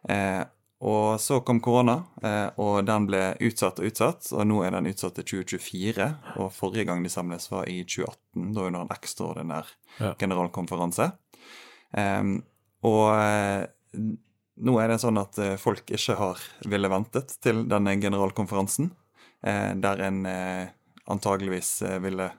Eh, 0.10 0.44
og 0.80 1.20
så 1.20 1.42
kom 1.44 1.60
korona, 1.60 1.98
eh, 2.24 2.50
og 2.62 2.86
den 2.88 3.08
ble 3.10 3.34
utsatt 3.44 3.82
og 3.82 3.90
utsatt, 3.90 4.30
og 4.32 4.46
nå 4.48 4.62
er 4.64 4.72
den 4.78 4.88
utsatt 4.92 5.18
til 5.20 5.26
2024. 5.44 6.08
Og 6.40 6.52
forrige 6.56 6.86
gang 6.88 7.04
de 7.04 7.12
samles 7.12 7.50
var 7.52 7.68
i 7.68 7.82
2018, 7.84 8.54
da 8.56 8.68
under 8.70 8.86
en 8.86 8.94
ekstraordinær 8.96 9.74
Ja. 10.00 10.14
generalkonferanse. 10.22 11.10
Em, 11.98 12.38
og 12.86 13.68
nå 14.60 14.76
er 14.80 14.88
det 14.92 15.00
sånn 15.02 15.20
at 15.20 15.36
folk 15.60 15.90
ikke 15.92 16.16
har 16.20 16.40
ville 16.70 16.88
ventet 16.92 17.34
til 17.44 17.66
denne 17.68 17.96
generalkonferansen, 18.00 18.92
der 19.42 20.02
en 20.06 20.20
antageligvis 21.10 21.82
ville 22.04 22.30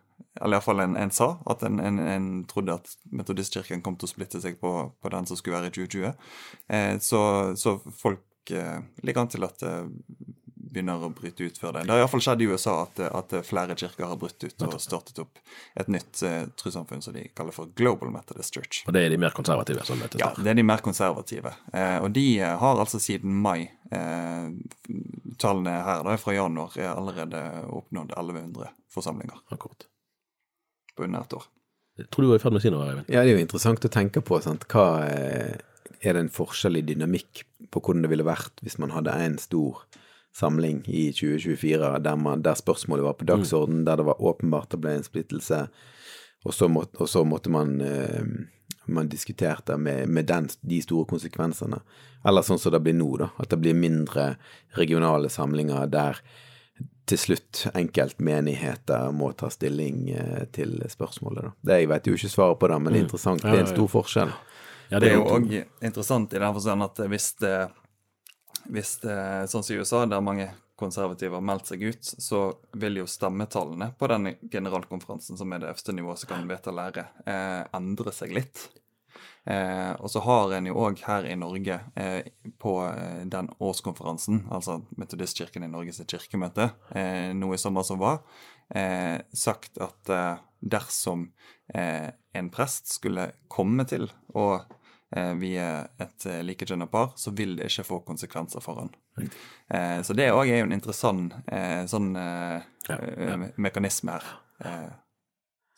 Eller 0.41 0.59
iallfall 0.59 0.83
en, 0.85 0.97
en 0.97 1.13
sa 1.15 1.31
at 1.51 1.63
en, 1.67 1.81
en, 1.81 1.99
en 1.99 2.29
trodde 2.51 2.75
at 2.81 2.93
Metodistkirken 3.13 3.83
kom 3.85 3.99
til 4.01 4.09
å 4.09 4.13
splitte 4.13 4.41
seg 4.43 4.61
på, 4.61 4.73
på 5.01 5.13
den 5.15 5.29
som 5.29 5.39
skulle 5.39 5.59
være 5.59 5.73
i 5.73 5.77
2020. 5.77 6.29
Eh, 6.77 6.93
så, 7.05 7.23
så 7.61 7.77
folk 7.99 8.55
eh, 8.55 8.79
ligger 9.05 9.25
an 9.25 9.33
til 9.33 9.49
at 9.49 9.61
det 9.61 9.75
begynner 10.71 11.03
å 11.03 11.11
bryte 11.15 11.47
ut 11.47 11.59
før 11.59 11.75
det. 11.75 11.85
Det 11.87 11.95
har 11.95 12.03
iallfall 12.03 12.23
skjedd 12.25 12.45
i 12.45 12.49
USA 12.51 12.75
at, 12.85 13.01
at 13.09 13.35
flere 13.47 13.77
kirker 13.79 14.07
har 14.07 14.19
brutt 14.21 14.45
ut 14.45 14.65
og 14.67 14.77
startet 14.83 15.19
opp 15.23 15.41
et 15.79 15.91
nytt 15.91 16.23
eh, 16.27 16.45
trossamfunn 16.61 17.03
som 17.05 17.17
de 17.17 17.27
kaller 17.37 17.55
for 17.55 17.73
Global 17.79 18.13
Methodist 18.15 18.55
Church. 18.55 18.85
Og 18.87 18.95
det 18.95 19.05
er 19.07 19.15
de 19.15 19.21
mer 19.21 19.35
konservative 19.37 19.85
som 19.89 20.01
møtes 20.01 20.23
Ja, 20.23 20.31
det 20.39 20.53
er 20.53 20.59
de 20.61 20.67
mer 20.67 20.85
konservative. 20.85 21.55
Eh, 21.73 21.99
og 22.05 22.11
de 22.15 22.27
eh, 22.39 22.57
har 22.63 22.83
altså 22.85 23.03
siden 23.03 23.41
mai 23.43 23.71
eh, 23.91 24.51
Tallene 25.41 25.79
her 25.87 26.05
da, 26.05 26.19
fra 26.21 26.37
januar 26.37 26.75
er 26.79 26.93
allerede 26.93 27.41
oppnådd 27.73 28.13
1100 28.13 28.75
forsamlinger 28.93 29.41
Akkurat. 29.55 29.90
På 31.01 31.09
under 31.09 31.25
et 31.27 31.37
år. 31.41 31.49
Jeg 32.01 32.09
tror 32.09 32.25
du 32.25 32.31
var 32.31 32.41
i 32.41 32.43
ferd 32.43 32.55
med 32.55 32.63
å 32.63 32.65
si 32.65 32.73
noe, 32.73 32.87
Eivind. 32.87 33.11
Ja, 33.13 33.25
det 33.25 33.33
er 33.33 33.39
jo 33.39 33.45
interessant 33.45 33.85
å 33.85 33.93
tenke 33.93 34.23
på. 34.25 34.39
Sant? 34.45 34.67
Hva 34.71 34.87
eh, 35.09 35.57
er 36.01 36.17
det 36.17 36.25
en 36.25 36.33
forskjell 36.33 36.81
i 36.81 36.85
dynamikk 36.87 37.45
på 37.71 37.83
hvordan 37.83 38.05
det 38.05 38.13
ville 38.13 38.27
vært 38.27 38.63
hvis 38.65 38.79
man 38.81 38.95
hadde 38.95 39.17
en 39.25 39.37
stor 39.41 39.83
samling 40.37 40.85
i 40.87 41.09
2024 41.17 41.91
der, 42.05 42.17
man, 42.21 42.45
der 42.47 42.59
spørsmålet 42.59 43.05
var 43.05 43.19
på 43.19 43.27
dagsorden, 43.29 43.83
der 43.89 43.99
det 43.99 44.07
var 44.07 44.23
åpenbart 44.23 44.71
det 44.73 44.79
ble 44.81 44.95
en 44.97 45.05
splittelse, 45.07 45.65
og 46.47 46.55
så, 46.57 46.71
må, 46.73 46.87
og 46.97 47.09
så 47.11 47.25
måtte 47.27 47.53
man 47.53 47.75
eh, 47.85 48.23
man 48.91 49.09
diskuterte 49.09 49.77
med, 49.77 50.09
med 50.09 50.27
den, 50.27 50.49
de 50.61 50.81
store 50.83 51.07
konsekvensene. 51.11 51.81
Eller 52.27 52.45
sånn 52.45 52.59
som 52.61 52.73
det 52.75 52.83
blir 52.85 52.97
nå, 52.97 53.11
da. 53.21 53.31
At 53.41 53.53
det 53.53 53.61
blir 53.63 53.77
mindre 53.77 54.35
regionale 54.77 55.31
samlinger 55.33 55.87
der 55.91 56.21
til 57.11 57.19
slutt 57.19 57.65
enkeltmenigheter 57.77 59.11
må 59.17 59.33
ta 59.39 59.51
stilling 59.53 60.09
eh, 60.15 60.45
til 60.55 60.79
spørsmålet. 60.93 61.49
Da. 61.51 61.53
Det, 61.73 61.81
jeg 61.83 61.91
vet 61.91 62.07
jo 62.11 62.17
ikke 62.19 62.33
svaret 62.33 62.61
på 62.63 62.71
det, 62.71 62.79
men 62.85 62.93
det 62.95 63.01
er 63.03 63.07
interessant. 63.09 63.43
Det 63.45 63.53
er 63.57 63.65
en 63.65 63.71
stor 63.75 63.91
forskjell. 63.91 64.33
Ja, 64.91 64.99
Det 64.99 65.11
er 65.11 65.15
jo- 65.19 65.29
òg 65.37 65.53
interessant 65.87 66.33
i 66.35 66.39
den 66.43 66.55
forstand 66.55 66.83
at 66.87 66.97
hvis 67.11 67.33
det 67.43 67.55
hvis 68.71 69.01
det, 69.03 69.15
sånn 69.51 69.65
som 69.65 69.75
i 69.75 69.79
USA, 69.81 70.05
der 70.07 70.21
mange 70.23 70.51
konservative 70.81 71.35
har 71.35 71.43
meldt 71.45 71.67
seg 71.67 71.83
ut, 71.83 72.03
så 72.23 72.55
vil 72.81 73.01
jo 73.01 73.07
stemmetallene 73.09 73.91
på 73.99 74.09
den 74.09 74.35
generalkonferansen, 74.53 75.37
som 75.37 75.53
er 75.53 75.59
det 75.63 75.71
øverste 75.73 75.95
nivået 75.97 76.19
som 76.23 76.29
kan 76.29 76.47
vedta 76.49 76.71
lære, 76.73 77.07
eh, 77.27 77.65
endre 77.75 78.13
seg 78.13 78.33
litt. 78.37 78.69
Eh, 79.45 79.93
og 79.93 80.11
så 80.11 80.21
har 80.21 80.53
en 80.53 80.69
jo 80.69 80.77
òg 80.77 81.01
her 81.07 81.25
i 81.25 81.37
Norge, 81.39 81.79
eh, 81.97 82.29
på 82.61 82.75
eh, 82.85 83.23
den 83.31 83.49
årskonferansen, 83.59 84.45
altså 84.53 84.81
Metodistkirken 85.01 85.65
i 85.65 85.71
Norges 85.71 86.03
kirkemøte, 86.05 86.71
eh, 86.93 87.31
nå 87.37 87.55
i 87.55 87.61
sommer 87.61 87.87
som 87.87 88.01
var, 88.03 88.21
eh, 88.69 89.17
sagt 89.33 89.81
at 89.81 90.13
eh, 90.13 90.37
dersom 90.61 91.31
en 91.71 92.49
prest 92.51 92.89
skulle 92.91 93.29
komme 93.47 93.85
til 93.87 94.09
å 94.35 94.65
vie 95.39 95.67
et 96.03 96.25
likekjønna 96.43 96.89
par, 96.91 97.13
så 97.15 97.31
vil 97.31 97.53
det 97.61 97.69
ikke 97.71 97.85
få 97.87 97.99
konsekvenser 98.09 98.65
for 98.65 98.81
han. 98.83 98.91
så 100.03 100.17
det 100.19 100.33
òg 100.35 100.51
er 100.51 100.59
jo 100.59 100.67
en 100.67 100.75
interessant 100.75 101.37
sånn 101.87 102.09
ja, 102.19 102.59
ja. 102.91 103.39
mekanisme 103.55 104.19
her 104.19 104.91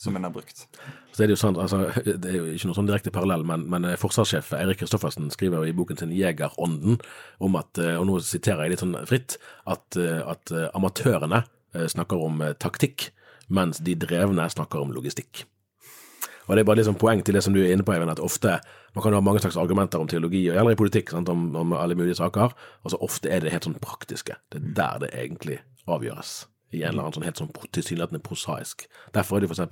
som 0.03 0.17
en 0.17 0.25
har 0.25 0.31
brukt. 0.35 0.67
Så 1.13 1.23
er 1.23 1.27
Det 1.31 1.37
jo 1.37 1.37
sant, 1.37 1.59
altså, 1.59 1.87
det 2.05 2.27
er 2.27 2.39
jo 2.41 2.47
ikke 2.51 2.71
noe 2.71 2.79
sånn 2.79 2.89
direkte 2.89 3.13
parallell, 3.15 3.45
men, 3.47 3.69
men 3.71 3.87
eh, 3.87 3.99
forsvarssjef 4.01 4.51
Eirik 4.59 4.81
Kristoffersen 4.83 5.31
skriver 5.31 5.69
i 5.69 5.75
boken 5.77 6.01
sin 6.01 6.11
'Jegerånden' 6.11 6.99
om 7.39 7.57
at, 7.61 7.79
eh, 7.79 7.95
og 8.01 8.09
nå 8.09 8.19
siterer 8.27 8.65
jeg 8.65 8.75
litt 8.75 8.83
sånn 8.83 8.99
fritt, 9.07 9.39
at, 9.67 9.97
eh, 9.97 10.21
at 10.27 10.53
amatørene 10.75 11.45
snakker 11.73 12.21
om 12.21 12.43
taktikk, 12.61 13.13
mens 13.49 13.79
de 13.81 13.95
drevne 13.97 14.45
snakker 14.51 14.83
om 14.83 14.93
logistikk. 14.93 15.47
Og 16.49 16.57
Det 16.57 16.61
er 16.61 16.69
bare 16.69 16.83
liksom 16.83 16.99
poeng 17.01 17.25
til 17.25 17.35
det 17.35 17.43
som 17.43 17.55
du 17.55 17.63
er 17.63 17.73
inne 17.73 17.87
på, 17.87 17.95
Eivind, 17.95 18.11
at 18.11 18.21
ofte 18.21 18.61
man 18.95 19.03
kan 19.03 19.15
ha 19.15 19.21
mange 19.21 19.41
slags 19.41 19.57
argumenter 19.57 19.99
om 19.99 20.09
teologi, 20.09 20.51
og 20.51 20.57
gjelder 20.57 20.73
i 20.73 20.83
politikk, 20.83 21.11
sant, 21.11 21.29
om, 21.29 21.55
om 21.57 21.73
alle 21.73 21.95
mulige 21.95 22.21
saker, 22.21 22.53
og 22.85 22.91
så 22.91 23.01
ofte 23.01 23.31
er 23.31 23.41
det 23.41 23.53
helt 23.55 23.65
sånn 23.65 23.81
praktiske. 23.81 24.37
Det 24.53 24.61
er 24.61 24.75
der 24.77 25.07
det 25.07 25.15
egentlig 25.15 25.63
avgjøres 25.89 26.52
i 26.73 26.83
en 26.83 26.93
eller 26.93 27.07
annen 27.07 27.17
sånn 27.17 27.27
helt 27.27 27.41
sånn 27.41 27.53
tilsynelatende 27.77 28.23
prosaisk. 28.25 28.87
Derfor 29.15 29.39
er 29.39 29.45
det 29.45 29.53
f.eks. 29.53 29.65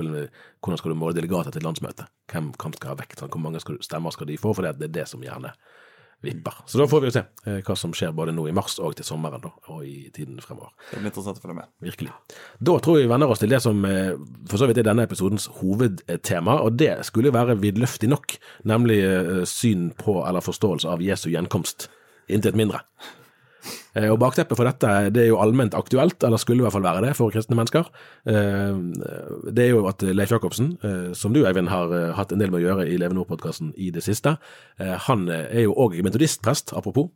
hvordan 0.60 0.80
skal 0.80 0.92
du 0.92 0.98
måle 1.00 1.16
delegater 1.16 1.54
til 1.54 1.62
et 1.62 1.68
landsmøte? 1.68 2.08
Hvem, 2.32 2.52
hvem 2.60 2.74
skal 2.76 2.92
ha 2.92 2.98
vekt? 3.00 3.20
Sånn, 3.20 3.32
hvor 3.32 3.42
mange 3.42 3.62
skal, 3.62 3.80
stemmer 3.84 4.14
skal 4.14 4.28
de 4.30 4.40
få? 4.40 4.52
For 4.56 4.66
det, 4.66 4.76
er 4.90 4.98
det 5.00 5.06
som 5.08 5.24
gjerne 5.24 5.54
vipper. 6.20 6.54
Så 6.66 6.78
da 6.78 6.86
får 6.88 7.00
vi 7.00 7.08
jo 7.08 7.14
se 7.14 7.22
eh, 7.48 7.60
hva 7.64 7.76
som 7.78 7.94
skjer 7.96 8.12
både 8.16 8.34
nå 8.36 8.44
i 8.50 8.54
mars 8.56 8.76
og 8.82 8.96
til 8.98 9.06
sommeren, 9.08 9.40
da, 9.40 9.52
og 9.72 9.84
i 9.88 10.10
tiden 10.12 10.40
fremover. 10.44 10.74
Det 10.90 10.98
blir 10.98 11.08
interessant 11.08 11.40
å 11.40 11.44
følge 11.44 11.56
med. 11.62 11.70
Virkelig. 11.84 12.12
Da 12.60 12.74
tror 12.84 12.98
jeg 12.98 13.06
vi 13.06 13.12
venner 13.14 13.32
oss 13.32 13.40
til 13.40 13.52
det 13.52 13.62
som 13.64 13.80
eh, 13.88 14.12
for 14.50 14.60
så 14.60 14.68
vidt 14.68 14.82
er 14.82 14.88
denne 14.90 15.06
episodens 15.08 15.48
hovedtema, 15.60 16.58
og 16.66 16.76
det 16.80 16.92
skulle 17.08 17.30
jo 17.30 17.38
være 17.38 17.56
vidløftig 17.62 18.10
nok, 18.12 18.36
nemlig 18.68 19.00
eh, 19.06 19.32
syn 19.48 19.88
på 19.96 20.20
eller 20.26 20.44
forståelse 20.44 20.92
av 20.92 21.04
Jesu 21.04 21.30
gjenkomst. 21.32 21.88
Intet 22.30 22.58
mindre. 22.58 22.84
Eh, 23.94 24.08
og 24.10 24.18
Bakteppet 24.22 24.58
for 24.58 24.68
dette 24.68 25.10
det 25.14 25.24
er 25.24 25.30
jo 25.30 25.40
allment 25.42 25.74
aktuelt, 25.78 26.22
eller 26.26 26.40
skulle 26.40 26.62
i 26.62 26.66
hvert 26.66 26.76
fall 26.76 26.86
være 26.86 27.04
det 27.06 27.14
for 27.18 27.32
kristne 27.34 27.58
mennesker. 27.58 27.90
Eh, 28.30 28.80
det 29.50 29.66
er 29.66 29.72
jo 29.74 29.86
at 29.90 30.04
Leif 30.06 30.32
Jacobsen, 30.34 30.72
eh, 30.86 31.10
som 31.18 31.34
du 31.34 31.42
Eivind 31.44 31.72
har 31.72 31.94
hatt 32.18 32.32
en 32.32 32.42
del 32.42 32.52
med 32.52 32.62
å 32.62 32.66
gjøre 32.68 32.88
i 32.88 32.98
Leve 33.00 33.16
Nord-podkasten 33.16 33.72
i 33.76 33.90
det 33.94 34.04
siste, 34.06 34.36
han 34.80 35.26
er 35.30 35.64
jo 35.64 35.74
òg 35.78 35.98
metodistprest, 36.04 36.74
apropos. 36.76 37.10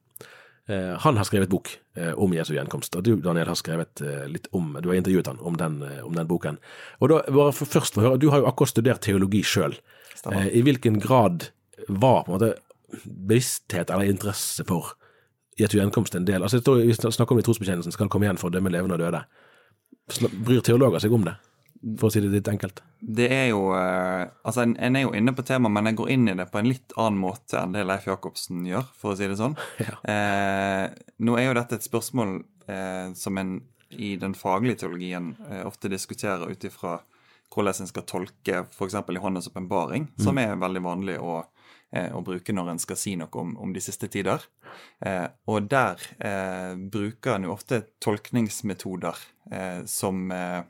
Han 0.67 1.19
har 1.21 1.27
skrevet 1.29 1.51
bok 1.53 1.69
om 2.17 2.33
Jesu 2.33 2.55
gjenkomst, 2.55 2.95
og 2.97 3.05
du 3.05 3.19
Daniel 3.21 3.51
har 3.51 3.59
skrevet 3.61 4.01
litt 4.33 4.47
om 4.57 4.79
Du 4.81 4.89
har 4.89 4.97
intervjuet 4.97 5.29
han 5.29 5.41
om 5.45 5.59
den, 5.61 5.83
om 6.01 6.15
den 6.17 6.29
boken. 6.29 6.57
Og 7.05 7.13
da, 7.13 7.19
bare 7.29 7.53
for 7.53 7.69
først 7.69 7.97
for 7.97 8.01
å 8.01 8.07
høre, 8.07 8.21
Du 8.21 8.31
har 8.33 8.41
jo 8.41 8.49
akkurat 8.49 8.73
studert 8.73 9.05
teologi 9.05 9.43
sjøl. 9.45 9.77
I 10.25 10.65
hvilken 10.65 11.01
grad 11.05 11.51
var 11.89 12.25
på 12.25 12.33
en 12.33 12.39
måte 12.39 12.55
bevissthet 13.05 13.93
eller 13.93 14.09
interesse 14.09 14.65
for 14.65 14.95
Jesu 15.59 15.79
gjenkomst 15.79 16.15
en 16.19 16.27
del 16.27 16.43
Altså, 16.43 16.59
Vi 16.59 16.95
snakker 16.95 17.33
om 17.35 17.41
det 17.41 17.45
i 17.45 17.49
trosbekjennelsen 17.49 17.95
skal 17.95 18.11
komme 18.13 18.27
igjen 18.29 18.41
for 18.41 18.51
å 18.51 18.55
dømme 18.55 18.73
levende 18.73 18.97
og 18.99 19.05
døde. 19.05 19.25
Bryr 20.45 20.65
teologer 20.65 21.01
seg 21.01 21.15
om 21.17 21.25
det, 21.25 21.37
for 22.01 22.09
å 22.09 22.13
si 22.13 22.21
det 22.21 22.33
litt 22.33 22.49
enkelt? 22.51 22.83
Det 23.01 23.29
er 23.33 23.47
jo 23.53 23.71
eh, 23.77 24.25
Altså, 24.45 24.65
en, 24.67 24.97
er 24.97 25.07
jo 25.07 25.15
inne 25.17 25.33
på 25.37 25.45
temaet, 25.47 25.73
men 25.77 25.91
jeg 25.91 25.99
går 26.01 26.11
inn 26.17 26.33
i 26.33 26.37
det 26.37 26.49
på 26.53 26.61
en 26.61 26.69
litt 26.69 26.97
annen 27.01 27.21
måte 27.23 27.61
enn 27.61 27.77
det 27.77 27.87
Leif 27.89 28.09
Jacobsen 28.09 28.67
gjør, 28.69 28.91
for 29.01 29.15
å 29.15 29.19
si 29.21 29.31
det 29.31 29.39
sånn. 29.41 29.57
Ja. 29.85 29.97
Eh, 30.11 30.91
nå 31.25 31.39
er 31.39 31.49
jo 31.49 31.57
dette 31.57 31.79
et 31.79 31.87
spørsmål 31.87 32.37
eh, 32.69 33.15
som 33.19 33.41
en 33.41 33.57
i 33.95 34.17
den 34.19 34.35
faglige 34.35 34.83
teologien 34.83 35.37
eh, 35.51 35.63
ofte 35.67 35.89
diskuterer 35.93 36.51
ut 36.51 36.65
ifra 36.67 36.99
hvordan 37.55 37.85
en 37.85 37.91
skal 37.91 38.07
tolke 38.09 38.65
f.eks. 38.65 38.97
Johannes' 39.15 39.49
åpenbaring, 39.49 40.09
mm. 40.11 40.25
som 40.25 40.39
er 40.43 40.57
veldig 40.59 40.83
vanlig 40.83 41.19
å 41.23 41.45
å 41.93 42.23
bruke 42.27 42.55
når 42.55 42.73
en 42.73 42.81
skal 42.83 42.99
si 42.99 43.13
noe 43.19 43.31
om, 43.39 43.57
om 43.61 43.73
de 43.75 43.83
siste 43.83 44.09
tider. 44.11 44.43
Eh, 45.05 45.27
og 45.51 45.69
der 45.71 46.01
eh, 46.19 46.75
bruker 46.75 47.37
en 47.37 47.49
jo 47.49 47.55
ofte 47.55 47.83
tolkningsmetoder 48.03 49.21
eh, 49.53 49.83
som 49.91 50.31
eh, 50.35 50.63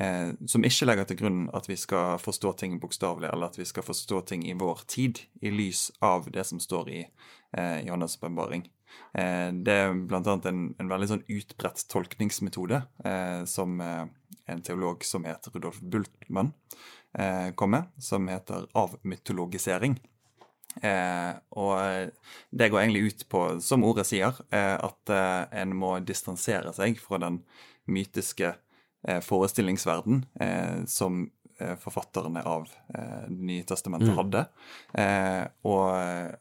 eh, 0.00 0.32
som 0.46 0.66
ikke 0.66 0.88
legger 0.88 1.08
til 1.08 1.20
grunn 1.22 1.44
at 1.56 1.68
vi 1.70 1.78
skal 1.80 2.18
forstå 2.22 2.54
ting 2.60 2.78
bokstavelig, 2.82 3.30
eller 3.32 3.50
at 3.52 3.60
vi 3.60 3.68
skal 3.68 3.86
forstå 3.86 4.22
ting 4.32 4.46
i 4.48 4.56
vår 4.58 4.84
tid, 4.90 5.22
i 5.40 5.52
lys 5.54 5.88
av 6.04 6.30
det 6.34 6.44
som 6.48 6.60
står 6.62 6.92
i 6.92 7.00
eh, 7.04 7.78
Johannes' 7.86 8.18
åpenbaring. 8.20 8.68
Eh, 9.14 9.48
det 9.52 9.80
er 9.84 9.96
bl.a. 9.96 10.22
En, 10.50 10.62
en 10.78 10.92
veldig 10.92 11.10
sånn 11.14 11.26
utbredt 11.28 11.86
tolkningsmetode 11.92 12.82
eh, 13.04 13.42
som 13.48 13.80
en 14.48 14.62
teolog 14.64 15.04
som 15.04 15.26
heter 15.28 15.52
Rudolf 15.54 15.80
Bultmann 15.80 16.54
kom 17.58 17.70
med, 17.72 17.86
som 17.98 18.28
heter 18.28 18.66
avmytologisering. 18.76 19.94
Eh, 20.82 21.32
og 21.58 22.10
det 22.50 22.68
går 22.70 22.82
egentlig 22.82 23.02
ut 23.08 23.24
på, 23.32 23.42
som 23.64 23.84
ordet 23.86 24.06
sier, 24.08 24.36
eh, 24.54 24.76
at 24.76 25.12
eh, 25.12 25.60
en 25.62 25.74
må 25.78 25.96
distansere 26.04 26.72
seg 26.76 27.00
fra 27.02 27.20
den 27.22 27.40
mytiske 27.90 28.52
eh, 28.52 29.20
forestillingsverden 29.24 30.22
eh, 30.40 30.84
som 30.90 31.24
eh, 31.58 31.74
forfatterne 31.80 32.44
av 32.46 32.68
Det 32.88 33.34
nye 33.34 33.66
testamentet 33.66 34.12
mm. 34.12 34.18
hadde, 34.18 34.40
og, 35.68 35.88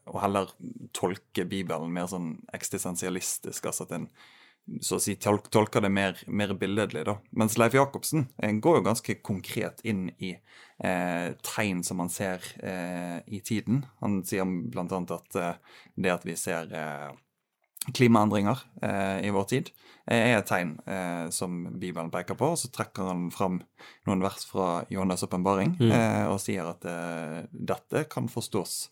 og, 0.08 0.18
heller 0.22 0.52
tolke 0.96 1.44
Bibelen 1.50 1.92
mer 1.94 2.08
sånn 2.08 2.30
eksistensialistisk, 2.56 3.66
altså 3.68 3.88
at 3.88 3.96
en 3.98 4.06
så 4.82 4.98
å 4.98 5.02
si 5.02 5.16
tolker 5.20 5.84
det 5.84 5.92
mer, 5.94 6.18
mer 6.28 6.54
billedlig, 6.60 7.06
da. 7.08 7.18
Mens 7.40 7.58
Leif 7.60 7.76
Jacobsen 7.78 8.28
eh, 8.42 8.54
går 8.62 8.80
jo 8.80 8.88
ganske 8.90 9.18
konkret 9.26 9.84
inn 9.88 10.08
i 10.18 10.34
eh, 10.36 11.30
tegn 11.46 11.84
som 11.88 12.02
man 12.02 12.12
ser 12.14 12.44
eh, 12.60 13.20
i 13.28 13.42
tiden. 13.46 13.86
Han 14.04 14.20
sier 14.28 14.44
annet 14.44 15.16
at 15.16 15.40
eh, 15.40 15.80
det 15.96 16.14
at 16.18 16.28
vi 16.28 16.36
ser 16.40 16.74
eh, 16.76 17.10
klimaendringer 17.96 18.60
i 19.24 19.30
vår 19.32 19.46
tid, 19.48 19.70
er 20.12 20.34
et 20.42 20.48
tegn 20.50 20.74
som 21.32 21.54
Bibelen 21.80 22.10
peker 22.12 22.36
på. 22.36 22.50
Og 22.52 22.60
så 22.60 22.68
trekker 22.74 23.08
han 23.08 23.30
fram 23.32 23.62
noen 24.10 24.26
vers 24.26 24.44
fra 24.50 24.82
Johannes' 24.92 25.24
åpenbaring 25.24 25.78
mm. 25.78 25.94
Og 26.34 26.42
sier 26.44 26.68
at 26.68 26.84
dette 27.48 28.04
kan 28.12 28.28
forstås 28.28 28.90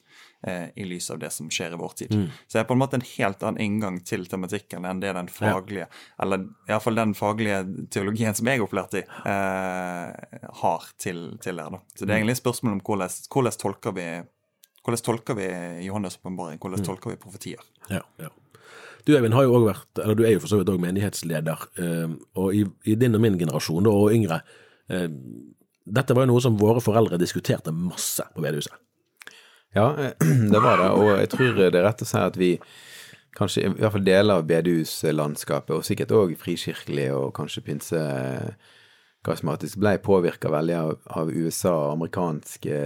eh, 0.47 0.67
i 0.75 0.85
lys 0.87 1.09
av 1.13 1.19
det 1.21 1.31
som 1.33 1.49
skjer 1.51 1.73
i 1.75 1.79
vår 1.79 1.95
tid. 2.01 2.13
Mm. 2.13 2.27
Så 2.47 2.57
det 2.57 2.61
er 2.63 2.69
på 2.69 2.77
en 2.77 2.81
måte 2.83 2.99
en 2.99 3.07
helt 3.07 3.43
annen 3.43 3.61
inngang 3.65 3.99
til 4.05 4.27
tematikken 4.31 4.85
enn 4.87 5.01
det 5.03 5.15
den 5.17 5.31
faglige, 5.31 5.89
ja. 5.89 6.05
eller 6.23 6.47
iallfall 6.69 7.01
den 7.01 7.15
faglige 7.17 7.63
teologien 7.93 8.37
som 8.37 8.51
jeg 8.51 8.63
opplærte 8.65 9.01
i, 9.01 9.05
i, 9.05 10.45
har 10.61 10.87
til, 11.01 11.25
til 11.43 11.61
her. 11.61 11.75
Da. 11.77 11.83
Så 11.95 12.05
det 12.05 12.09
er 12.09 12.13
mm. 12.13 12.17
egentlig 12.21 12.37
et 12.37 12.43
spørsmål 12.43 12.77
om 12.77 12.85
hvordan, 12.85 13.19
hvordan 13.33 13.59
tolker 13.65 13.99
vi 13.99 14.07
hvordan 14.85 15.01
tolker 15.01 15.33
vi 15.33 15.45
Johannes' 15.87 16.19
åpenbaring? 16.19 16.59
Hvordan 16.61 16.83
mm. 16.83 16.85
tolker 16.85 17.09
vi 17.09 17.17
profetier? 17.17 17.61
Ja, 17.89 18.03
ja. 18.21 18.29
Du 19.05 19.13
Eivind 19.13 19.33
har 19.37 19.45
jo 19.45 19.53
også 19.53 19.69
vært, 19.69 19.99
eller 20.01 20.17
du 20.17 20.23
er 20.25 20.33
jo 20.33 20.41
for 20.41 20.51
så 20.51 20.59
vidt 20.59 20.69
òg 20.73 20.81
menighetsleder, 20.81 21.65
eh, 21.81 22.13
og 22.41 22.57
i, 22.57 22.63
i, 22.89 22.95
din 22.97 23.17
og 23.17 23.21
min 23.21 23.37
generasjon, 23.37 23.85
og 23.89 24.13
yngre, 24.13 24.39
eh, 24.89 25.07
dette 25.85 26.17
var 26.17 26.25
jo 26.25 26.31
noe 26.33 26.41
som 26.41 26.57
våre 26.57 26.81
foreldre 26.81 27.19
diskuterte 27.21 27.73
masse 27.73 28.25
på 28.33 28.41
bedehuset. 28.41 28.73
Ja, 29.75 29.89
det 30.53 30.61
var 30.63 30.79
det, 30.79 30.89
og 30.95 31.09
jeg 31.19 31.31
tror 31.33 31.57
det 31.59 31.71
er 31.73 31.83
rett 31.83 32.03
å 32.05 32.07
si 32.07 32.19
at 32.21 32.37
vi 32.39 32.53
kanskje 33.35 33.65
i 33.65 33.71
hvert 33.73 33.91
fall 33.97 34.05
deler 34.07 34.39
av 34.39 34.47
bedehuslandskapet, 34.47 35.75
og 35.75 35.83
sikkert 35.83 36.13
òg 36.15 36.35
frikirkelig 36.39 37.09
og 37.11 37.33
kanskje 37.35 37.63
pinse 37.65 38.03
karismatisk, 39.25 39.79
ble 39.81 39.97
påvirka 40.05 40.51
veldig 40.53 40.77
av, 40.79 40.93
av 41.19 41.31
USA 41.33 41.73
og 41.73 41.95
amerikanske, 41.97 42.77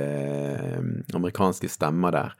amerikanske 1.20 1.70
stemmer 1.70 2.16
der 2.16 2.40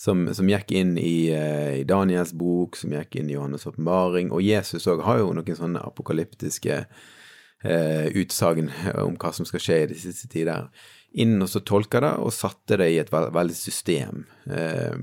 som, 0.00 0.22
som 0.34 0.48
gikk 0.48 0.72
inn 0.76 0.94
i, 1.00 1.32
uh, 1.34 1.72
i, 1.80 1.84
Daniels 1.88 2.32
bok, 2.36 2.78
som 2.78 2.94
gikk 2.94 3.18
inn 3.20 3.30
i 3.30 3.36
Johannes' 3.36 3.66
åpenbaring. 3.68 4.30
Og 4.32 4.44
Jesus 4.44 4.88
òg 4.88 5.02
har 5.04 5.20
jo 5.20 5.34
noen 5.36 5.58
sånne 5.58 5.82
apokalyptiske 5.84 6.78
eh, 6.80 8.06
utsagn 8.16 8.70
om 9.02 9.18
hva 9.20 9.34
som 9.36 9.48
skal 9.48 9.60
skje 9.60 9.78
i 9.82 9.90
de 9.90 9.98
siste 10.00 10.30
tider. 10.32 10.70
Inn 11.18 11.40
og 11.42 11.48
så 11.50 11.62
tolka 11.66 12.00
det, 12.04 12.12
og 12.22 12.34
satte 12.34 12.78
det 12.78 12.90
i 12.92 13.00
et 13.02 13.10
veld, 13.10 13.32
veldig 13.34 13.56
system. 13.56 14.24
Eh, 14.46 14.94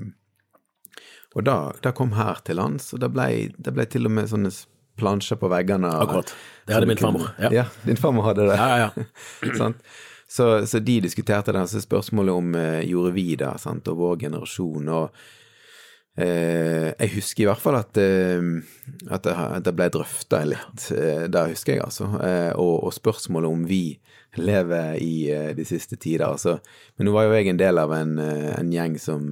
og 1.36 1.44
da, 1.44 1.58
da, 1.84 1.92
kom 1.92 2.14
her 2.16 2.40
til 2.46 2.56
lands, 2.58 2.90
og 2.96 3.02
det 3.04 3.10
ble, 3.12 3.28
det 3.58 3.74
ble 3.76 3.84
til 3.90 4.08
og 4.08 4.14
med 4.16 4.30
sånne 4.30 4.52
plansjer 4.98 5.38
på 5.38 5.50
veggene. 5.52 5.90
Akkurat. 6.02 6.32
Det 6.66 6.74
hadde 6.74 6.88
min 6.90 7.00
farmor. 7.00 7.28
Ja. 7.38 7.52
ja, 7.60 7.66
din 7.84 8.00
farmor 8.00 8.30
hadde 8.30 8.48
det. 8.48 8.56
Ja, 8.58 8.86
ja, 8.86 8.92
ja. 8.96 9.72
Så, 10.28 10.66
så, 10.66 10.78
de 10.84 10.98
diskuterte 11.00 11.54
det, 11.56 11.62
så 11.72 11.80
spørsmålet 11.80 12.34
om 12.36 12.50
eh, 12.52 12.82
gjorde 12.84 13.14
vi 13.14 13.30
det, 13.40 13.48
sant, 13.62 13.86
og 13.88 13.96
vår 13.96 14.18
generasjon. 14.26 14.90
og 14.92 15.22
jeg 16.18 17.12
husker 17.14 17.44
i 17.44 17.46
hvert 17.46 17.62
fall 17.62 17.76
at, 17.78 17.98
eh, 18.02 18.42
at, 19.14 19.28
det, 19.64 19.74
ble 19.76 19.86
drøfta 19.94 20.42
litt. 20.48 20.88
Eh, 20.94 21.26
det 21.30 21.44
husker 21.52 21.76
jeg, 21.76 21.84
altså. 21.84 22.08
Eh, 22.24 22.52
og, 22.58 22.88
og, 22.88 22.94
spørsmålet 22.96 23.50
om 23.54 23.62
vi 23.68 23.82
lever 24.38 24.98
i 25.02 25.30
eh, 25.30 25.52
de 25.54 25.66
siste 25.68 25.96
tider. 25.96 26.26
Altså. 26.26 26.58
Men 26.96 27.08
nå 27.08 27.14
var 27.14 27.28
jo 27.28 27.36
jeg 27.38 27.52
en 27.52 27.60
del 27.60 27.78
av 27.78 27.94
en, 27.94 28.18
eh, 28.22 28.50
en 28.56 28.74
gjeng 28.74 28.98
som, 29.02 29.30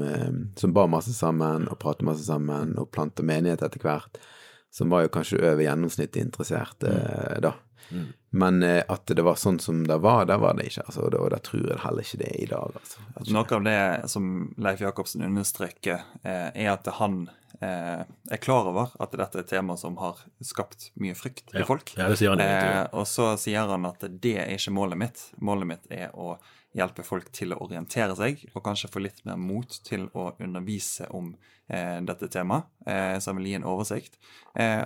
som 0.57 0.75
ba 0.77 0.87
masse 0.91 1.15
sammen 1.17 1.67
og 1.71 1.81
pratet 1.83 2.07
masse 2.07 2.27
sammen 2.29 2.77
og 2.79 2.93
planta 2.95 3.27
menighet 3.27 3.67
etter 3.67 3.83
hvert. 3.83 4.23
Som 4.71 4.93
var 4.93 5.07
jo 5.07 5.15
kanskje 5.15 5.41
over 5.41 5.65
gjennomsnittet 5.65 6.21
interessert 6.23 6.85
da. 6.85 7.55
Mm. 7.91 8.13
Men 8.37 8.63
eh, 8.63 8.83
at 8.89 9.09
det 9.09 9.25
var 9.25 9.39
sånn 9.41 9.59
som 9.63 9.85
det 9.89 9.97
var, 10.05 10.27
det 10.29 10.37
var 10.43 10.59
det 10.59 10.69
ikke. 10.71 10.85
Altså, 10.89 11.07
og 11.09 11.31
det 11.33 11.41
tror 11.47 11.71
jeg 11.71 11.83
heller 11.85 12.07
ikke 12.09 12.21
det 12.21 12.31
er 12.33 12.43
i 12.43 12.51
dag. 12.51 12.79
Altså. 12.83 13.33
Noe 13.33 13.59
av 13.59 13.67
det 13.67 13.81
som 14.13 14.31
Leif 14.61 14.85
Jacobsen 14.85 15.25
understreker, 15.27 16.05
eh, 16.23 16.49
er 16.53 16.73
at 16.75 16.91
han 16.99 17.27
eh, 17.61 18.03
er 18.31 18.43
klar 18.43 18.69
over 18.69 18.93
at 19.01 19.15
dette 19.17 19.41
er 19.41 19.45
et 19.45 19.51
tema 19.51 19.77
som 19.81 19.97
har 20.01 20.21
skapt 20.45 20.91
mye 21.01 21.17
frykt 21.19 21.55
i 21.55 21.65
folk. 21.67 21.95
Ja, 21.97 22.11
det 22.11 22.21
sier 22.21 22.35
han 22.35 22.43
eh, 22.45 22.85
og 22.93 23.07
så 23.09 23.33
sier 23.41 23.69
han 23.71 23.89
at 23.89 24.05
det 24.07 24.37
er 24.43 24.53
ikke 24.57 24.75
målet 24.77 25.01
mitt. 25.01 25.27
Målet 25.41 25.71
mitt 25.73 25.91
er 25.93 26.15
å 26.15 26.37
hjelpe 26.77 27.07
folk 27.07 27.31
til 27.33 27.55
å 27.55 27.61
orientere 27.65 28.17
seg, 28.19 28.43
og 28.53 28.65
kanskje 28.65 28.91
få 28.93 29.01
litt 29.07 29.23
mer 29.25 29.39
mot 29.41 29.79
til 29.87 30.11
å 30.13 30.35
undervise 30.43 31.09
om 31.17 31.33
eh, 31.73 32.03
dette 32.05 32.29
temaet. 32.33 32.69
Eh, 32.85 33.17
så 33.17 33.33
han 33.33 33.41
vil 33.41 33.53
gi 33.53 33.61
en 33.61 33.69
oversikt. 33.69 34.21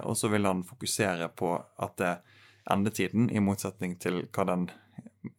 og 0.02 0.16
så 0.18 0.28
vil 0.28 0.46
han 0.46 0.64
fokusere 0.66 1.28
på 1.38 1.54
at 1.78 1.96
det 1.98 2.14
endetiden, 2.70 3.30
i 3.30 3.40
motsetning 3.40 3.96
til 4.02 4.24
hva 4.34 4.46
den 4.48 4.68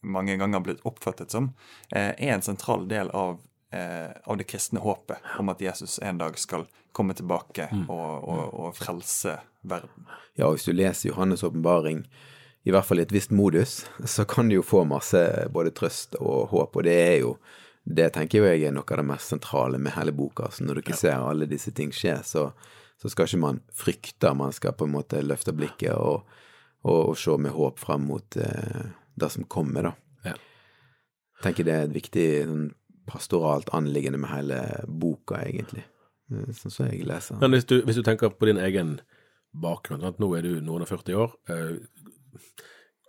mange 0.01 0.35
ganger 0.37 0.59
har 0.59 0.65
blitt 0.65 0.83
oppfattet 0.85 1.31
som, 1.31 1.53
eh, 1.89 2.13
er 2.17 2.33
en 2.33 2.41
sentral 2.41 2.87
del 2.87 3.09
av, 3.09 3.39
eh, 3.71 4.11
av 4.25 4.37
det 4.37 4.47
kristne 4.47 4.79
håpet 4.79 5.17
om 5.39 5.49
at 5.49 5.61
Jesus 5.61 5.99
en 5.99 6.17
dag 6.17 6.37
skal 6.37 6.67
komme 6.93 7.13
tilbake 7.13 7.69
mm. 7.71 7.89
og, 7.89 8.27
og, 8.29 8.53
og, 8.53 8.75
frelse 8.75 9.39
verden. 9.61 10.05
Ja, 10.35 10.47
og 10.47 10.57
hvis 10.57 10.67
du 10.67 10.73
leser 10.73 11.09
Johannes' 11.09 11.43
åpenbaring, 11.43 12.05
i 12.63 12.71
hvert 12.71 12.85
fall 12.85 12.99
i 12.99 13.05
et 13.07 13.13
visst 13.13 13.31
modus, 13.31 13.85
så 14.05 14.25
kan 14.25 14.49
du 14.49 14.59
jo 14.59 14.65
få 14.65 14.83
masse 14.85 15.17
både 15.53 15.71
trøst 15.71 16.15
og 16.19 16.51
håp, 16.51 16.75
og 16.75 16.83
det 16.85 16.93
er 16.93 17.17
jo 17.23 17.37
det 17.83 18.11
tenker 18.13 18.45
jeg 18.45 18.67
er 18.67 18.73
noe 18.75 18.85
av 18.85 18.99
det 18.99 19.07
mest 19.09 19.31
sentrale 19.31 19.79
med 19.81 19.95
hele 19.95 20.13
boka. 20.13 20.51
Så 20.53 20.63
når 20.63 20.77
du 20.77 20.81
ikke 20.83 20.93
ja. 20.93 20.99
ser 20.99 21.23
alle 21.25 21.47
disse 21.49 21.71
ting 21.73 21.89
skje, 21.95 22.19
så, 22.23 22.51
så 23.01 23.09
skal 23.09 23.25
ikke 23.25 23.41
man 23.41 23.61
frykte, 23.73 24.33
man 24.37 24.53
skal 24.53 24.75
på 24.77 24.85
en 24.85 24.93
måte 24.93 25.23
løfte 25.25 25.55
blikket 25.57 25.95
og 25.95 26.27
og, 26.83 27.11
og 27.11 27.17
se 27.19 27.37
med 27.37 27.53
håp 27.55 27.79
fram 27.81 28.07
mot 28.09 28.37
eh, 28.37 28.83
det 29.21 29.29
som 29.33 29.47
kommer, 29.51 29.89
da. 29.89 29.93
Ja. 30.31 30.35
Tenker 31.43 31.67
det 31.67 31.75
er 31.75 31.87
et 31.87 31.95
viktig 31.95 32.27
sånn, 32.49 32.69
pastoralt 33.09 33.71
anliggende 33.75 34.19
med 34.21 34.31
hele 34.31 34.59
boka, 34.87 35.41
egentlig. 35.43 35.83
Eh, 36.31 36.49
sånn 36.57 36.73
som 36.73 36.89
jeg 36.89 37.05
leser. 37.07 37.39
Men 37.41 37.55
hvis 37.55 37.67
du, 37.69 37.79
hvis 37.87 37.99
du, 37.99 38.05
tenker 38.07 38.33
på 38.33 38.49
din 38.49 38.61
egen 38.61 38.99
bakgrunn, 39.51 40.05
at 40.07 40.21
nå 40.21 40.31
er 40.37 40.47
du 40.47 40.61
noen 40.63 40.85
og 40.85 40.91
40 40.91 41.17
år. 41.19 41.35
Eh, 41.51 41.75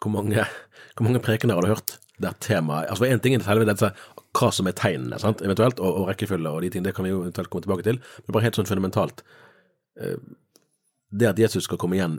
hvor 0.02 0.10
mange, 0.10 0.46
hvor 0.96 1.06
mange 1.06 1.22
prekener 1.22 1.54
har 1.54 1.64
du 1.64 1.70
hørt 1.70 1.98
der 2.22 2.34
temaet 2.42 2.90
Altså 2.90 3.06
Én 3.06 3.20
ting 3.22 3.36
er 3.36 3.44
selve 3.44 3.66
dette, 3.66 3.92
hva 4.36 4.48
som 4.54 4.66
er 4.66 4.74
tegnene, 4.78 5.18
sant? 5.22 5.42
eventuelt, 5.44 5.80
og, 5.80 6.02
og 6.02 6.10
rekkefølge 6.10 6.50
og 6.50 6.62
de 6.64 6.70
ting, 6.74 6.84
det 6.84 6.94
kan 6.96 7.06
vi 7.06 7.12
jo 7.12 7.22
eventuelt 7.22 7.50
komme 7.52 7.66
tilbake 7.66 7.86
til, 7.86 8.00
men 8.24 8.34
bare 8.34 8.46
helt 8.46 8.58
sånn 8.58 8.68
fundamentalt. 8.68 9.22
Eh, 10.00 10.18
det 11.12 11.28
at 11.28 11.40
Jesus 11.40 11.68
skal 11.68 11.78
komme 11.80 11.98
igjen 11.98 12.18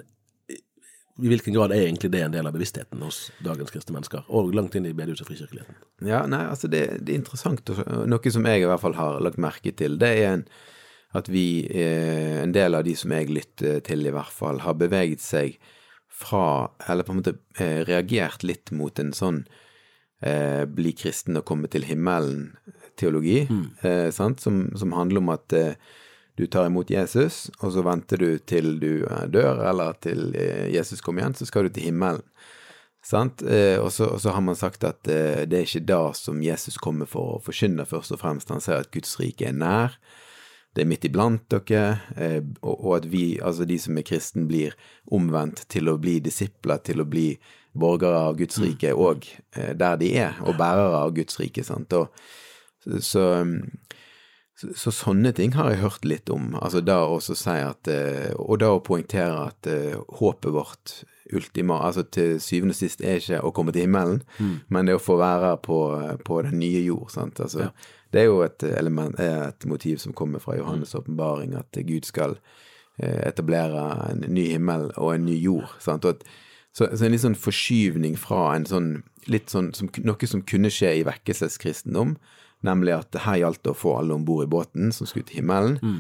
i 1.22 1.30
hvilken 1.30 1.54
grad 1.54 1.74
er 1.74 1.84
egentlig 1.84 2.10
det 2.14 2.24
en 2.26 2.34
del 2.34 2.48
av 2.50 2.56
bevisstheten 2.56 3.02
hos 3.06 3.28
dagens 3.46 3.70
kristne 3.74 3.94
mennesker, 3.94 4.24
og 4.34 4.54
langt 4.58 4.74
inn 4.78 4.88
i 4.90 4.96
bedehus- 4.98 5.22
og 5.22 5.30
frikirkeligheten? 5.30 5.78
Ja, 6.10 6.24
nei, 6.30 6.42
altså 6.50 6.70
det, 6.72 6.86
det, 7.04 7.14
er 7.14 7.22
interessant, 7.22 7.70
noe 8.10 8.34
som 8.34 8.48
jeg 8.50 8.64
i 8.64 8.70
hvert 8.70 8.82
fall 8.82 8.98
har 8.98 9.20
lagt 9.22 9.42
merke 9.42 9.76
til, 9.78 10.00
det 10.02 10.10
er 10.24 10.30
en, 10.32 10.46
at 11.14 11.30
vi, 11.30 11.46
eh, 11.70 12.42
en 12.42 12.56
del 12.56 12.74
av 12.74 12.88
de 12.88 12.96
som 12.98 13.14
jeg 13.14 13.30
lytter 13.30 13.84
til 13.86 14.10
i 14.10 14.14
hvert 14.16 14.34
fall, 14.34 14.64
har 14.66 14.80
beveget 14.80 15.22
seg 15.22 15.60
fra, 16.14 16.72
eller 16.90 17.06
på 17.06 17.14
en 17.14 17.22
måte 17.22 17.38
eh, 17.62 17.84
reagert 17.86 18.46
litt 18.46 18.74
mot 18.74 18.98
en 19.02 19.14
sånn 19.14 19.44
eh, 20.26 20.64
bli 20.66 20.96
kristen 20.98 21.38
og 21.38 21.46
komme 21.50 21.70
til 21.70 21.86
himmelen-teologi, 21.90 23.44
mm. 23.50 23.66
eh, 23.86 24.08
som, 24.14 24.34
som, 24.40 24.98
handler 24.98 25.22
om 25.22 25.34
at 25.34 25.58
eh, 25.58 25.78
du 26.36 26.48
tar 26.48 26.66
imot 26.66 26.90
Jesus, 26.90 27.52
og 27.60 27.74
så 27.76 27.84
venter 27.86 28.18
du 28.18 28.30
til 28.50 28.78
du 28.82 29.06
eh, 29.06 29.26
dør, 29.30 29.62
eller 29.70 29.98
til 30.02 30.34
eh, 30.34 30.70
Jesus 30.74 31.02
kommer 31.02 31.22
igjen, 31.24 31.38
så 31.38 31.48
skal 31.50 31.68
du 31.68 31.76
til 31.76 31.92
himmelen. 31.92 32.26
Sant? 33.04 33.44
Eh, 33.44 33.78
og, 33.78 33.92
så, 33.94 34.08
og, 34.16 34.22
så, 34.24 34.34
har 34.34 34.42
man 34.42 34.58
sagt 34.58 34.86
at 34.88 35.04
det 35.06 35.54
er 35.54 35.68
ikke 35.68 35.86
da 35.86 36.02
som 36.18 36.42
Jesus 36.42 36.80
kommer 36.82 37.10
for 37.10 37.36
å 37.36 37.42
forkynne, 37.44 37.86
først 37.86 38.16
og 38.16 38.24
fremst. 38.24 38.54
Han 38.54 38.64
sier 38.64 38.82
at 38.82 38.94
Guds 38.96 39.18
rike 39.22 39.50
er 39.50 39.58
nær, 39.58 39.98
det 40.74 40.82
er 40.82 40.90
midt 40.90 41.04
iblant 41.06 41.44
dere, 41.54 42.00
og, 42.66 42.88
at 42.96 43.04
vi, 43.12 43.36
altså 43.38 43.68
de 43.70 43.76
som 43.78 44.00
er 44.00 44.08
kristne, 44.08 44.48
blir 44.50 44.74
omvendt 45.14 45.68
til 45.70 45.92
å 45.92 46.00
bli 46.02 46.16
disipler, 46.24 46.82
til 46.82 47.04
å 47.04 47.06
bli 47.06 47.28
borgere 47.78 48.24
av 48.32 48.40
Guds 48.40 48.58
rike 48.62 48.96
òg 48.98 49.28
der 49.54 50.00
de 50.02 50.10
er, 50.18 50.40
og 50.42 50.58
bærere 50.58 51.04
av 51.04 51.14
Guds 51.14 51.38
rike. 51.38 51.62
Sant? 51.68 51.94
Og, 51.94 52.10
så, 53.06 53.28
så, 54.60 54.70
så, 54.78 54.92
sånne 54.94 55.32
ting 55.34 55.56
har 55.58 55.72
jeg 55.72 55.82
hørt 55.82 56.06
litt 56.06 56.30
om. 56.34 56.54
Altså 56.62 56.84
da 56.86 57.00
også 57.10 57.36
si 57.38 57.56
at 57.58 57.90
eh, 57.90 58.30
Og 58.38 58.60
da 58.62 58.70
å 58.76 58.84
poengtere 58.86 59.48
at 59.50 59.70
uh, 59.70 60.04
håpet 60.20 60.54
vårt 60.54 60.94
ultima, 61.34 61.80
altså 61.88 62.04
til 62.04 62.38
syvende 62.44 62.76
og 62.76 62.78
sist 62.78 63.02
er 63.02 63.18
ikke 63.18 63.40
å 63.42 63.52
komme 63.56 63.74
til 63.74 63.88
himmelen, 63.88 64.22
mm. 64.38 64.56
men 64.70 64.90
det 64.90 64.98
å 64.98 65.02
få 65.02 65.16
være 65.18 65.56
på, 65.66 65.80
på 66.28 66.42
den 66.46 66.60
nye 66.62 66.84
jord. 66.84 67.10
sant? 67.14 67.42
Altså, 67.42 67.70
ja. 67.70 67.72
Det 68.14 68.22
er 68.22 68.28
jo 68.30 68.44
et, 68.46 68.62
element, 68.78 69.18
et 69.18 69.66
motiv 69.66 69.98
som 70.04 70.14
kommer 70.14 70.44
fra 70.44 70.60
Johannes' 70.60 70.94
mm. 70.94 71.00
åpenbaring, 71.00 71.56
at 71.58 71.80
Gud 71.88 72.06
skal 72.06 72.38
uh, 72.38 73.22
etablere 73.26 73.88
en 74.12 74.28
ny 74.28 74.52
himmel 74.52 74.92
og 74.92 75.16
en 75.16 75.26
ny 75.26 75.40
jord. 75.40 75.74
sant? 75.82 76.06
Og 76.06 76.20
at, 76.20 76.28
så, 76.74 76.92
så, 76.92 77.08
en 77.08 77.16
litt 77.16 77.26
sånn 77.26 77.40
forskyvning 77.40 78.20
fra 78.22 78.52
en 78.54 78.70
sånn 78.70 78.94
litt 79.30 79.52
sånn 79.54 79.72
som, 79.78 79.90
noe 80.04 80.28
som 80.30 80.42
kunne 80.46 80.72
skje 80.74 80.90
i 81.00 81.06
vekkelseskristendom, 81.08 82.18
Nemlig 82.64 82.96
at 82.96 83.20
her 83.26 83.42
gjaldt 83.42 83.64
det 83.66 83.74
å 83.74 83.78
få 83.78 83.98
alle 84.00 84.16
om 84.16 84.26
bord 84.28 84.46
i 84.48 84.52
båten 84.52 84.94
som 84.96 85.10
skulle 85.10 85.28
til 85.28 85.42
himmelen, 85.42 85.80
mm. 85.84 86.00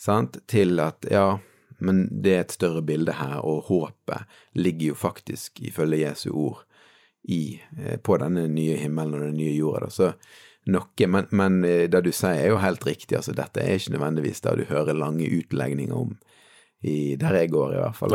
sant? 0.00 0.40
til 0.50 0.80
at 0.82 1.06
ja, 1.10 1.38
men 1.78 2.06
det 2.10 2.34
er 2.34 2.44
et 2.44 2.56
større 2.56 2.82
bilde 2.84 3.14
her, 3.20 3.38
og 3.46 3.70
håpet 3.70 4.26
ligger 4.58 4.92
jo 4.92 4.98
faktisk, 4.98 5.62
ifølge 5.64 6.02
Jesu 6.02 6.30
ord, 6.32 6.64
i, 7.22 7.60
eh, 7.78 7.98
på 8.00 8.16
denne 8.20 8.46
nye 8.48 8.78
himmelen 8.80 9.18
og 9.18 9.26
den 9.28 9.36
nye 9.36 9.52
jorda. 9.52 9.86
Da. 9.86 9.92
Så 9.92 10.70
noe, 10.72 11.06
men, 11.06 11.28
men, 11.30 11.62
eh, 11.64 11.86
det 11.92 12.02
du 12.04 12.12
sier 12.12 12.46
er 12.46 12.54
jo 12.54 12.60
helt 12.62 12.84
riktig, 12.86 13.16
altså 13.18 13.36
dette 13.36 13.62
er 13.62 13.76
ikke 13.76 13.94
nødvendigvis 13.96 14.42
det 14.46 14.56
du 14.56 14.64
hører 14.70 14.96
lange 14.96 15.28
utlegninger 15.28 15.96
om 15.96 16.16
i, 16.80 17.16
der 17.16 17.34
jeg 17.36 17.50
går, 17.52 17.74
i 17.74 17.80
hvert 17.80 17.96
fall. 17.96 18.14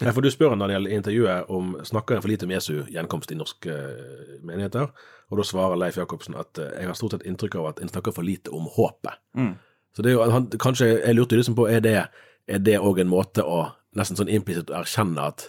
Ja, 0.00 0.12
for 0.14 0.22
Du 0.22 0.30
spør 0.30 0.54
når 0.54 0.70
det 0.70 0.76
gjelder 0.76 0.94
intervjuet 0.94 1.50
om 1.50 1.72
snakker 1.82 2.16
en 2.16 2.22
for 2.22 2.30
lite 2.30 2.46
om 2.46 2.52
Jesu 2.54 2.74
gjenkomst 2.92 3.32
i 3.34 3.38
norske 3.38 3.72
uh, 3.72 4.36
menigheter, 4.46 4.92
og 5.26 5.40
da 5.40 5.46
svarer 5.46 5.80
Leif 5.80 5.98
Jacobsen 5.98 6.38
at 6.38 6.60
uh, 6.62 6.68
jeg 6.76 6.86
har 6.86 6.98
stort 6.98 7.16
sett 7.16 7.26
inntrykk 7.26 7.58
av 7.58 7.72
at 7.72 7.82
en 7.82 7.90
snakker 7.90 8.14
for 8.14 8.26
lite 8.26 8.52
om 8.54 8.68
håpet. 8.76 9.18
Mm. 9.34 9.56
Så 9.96 10.04
det 10.04 10.12
er 10.12 10.18
jo, 10.18 10.28
han, 10.30 10.46
kanskje, 10.60 10.92
Jeg 11.00 11.16
lurte 11.16 11.38
liksom 11.38 11.56
på 11.58 11.66
er 11.72 11.82
det 11.82 12.78
òg 12.78 13.00
en 13.02 13.10
måte 13.10 13.42
å 13.42 13.64
nesten 13.96 14.18
sånn 14.18 14.30
implisitt 14.30 14.70
erkjenne 14.70 15.26
at, 15.32 15.48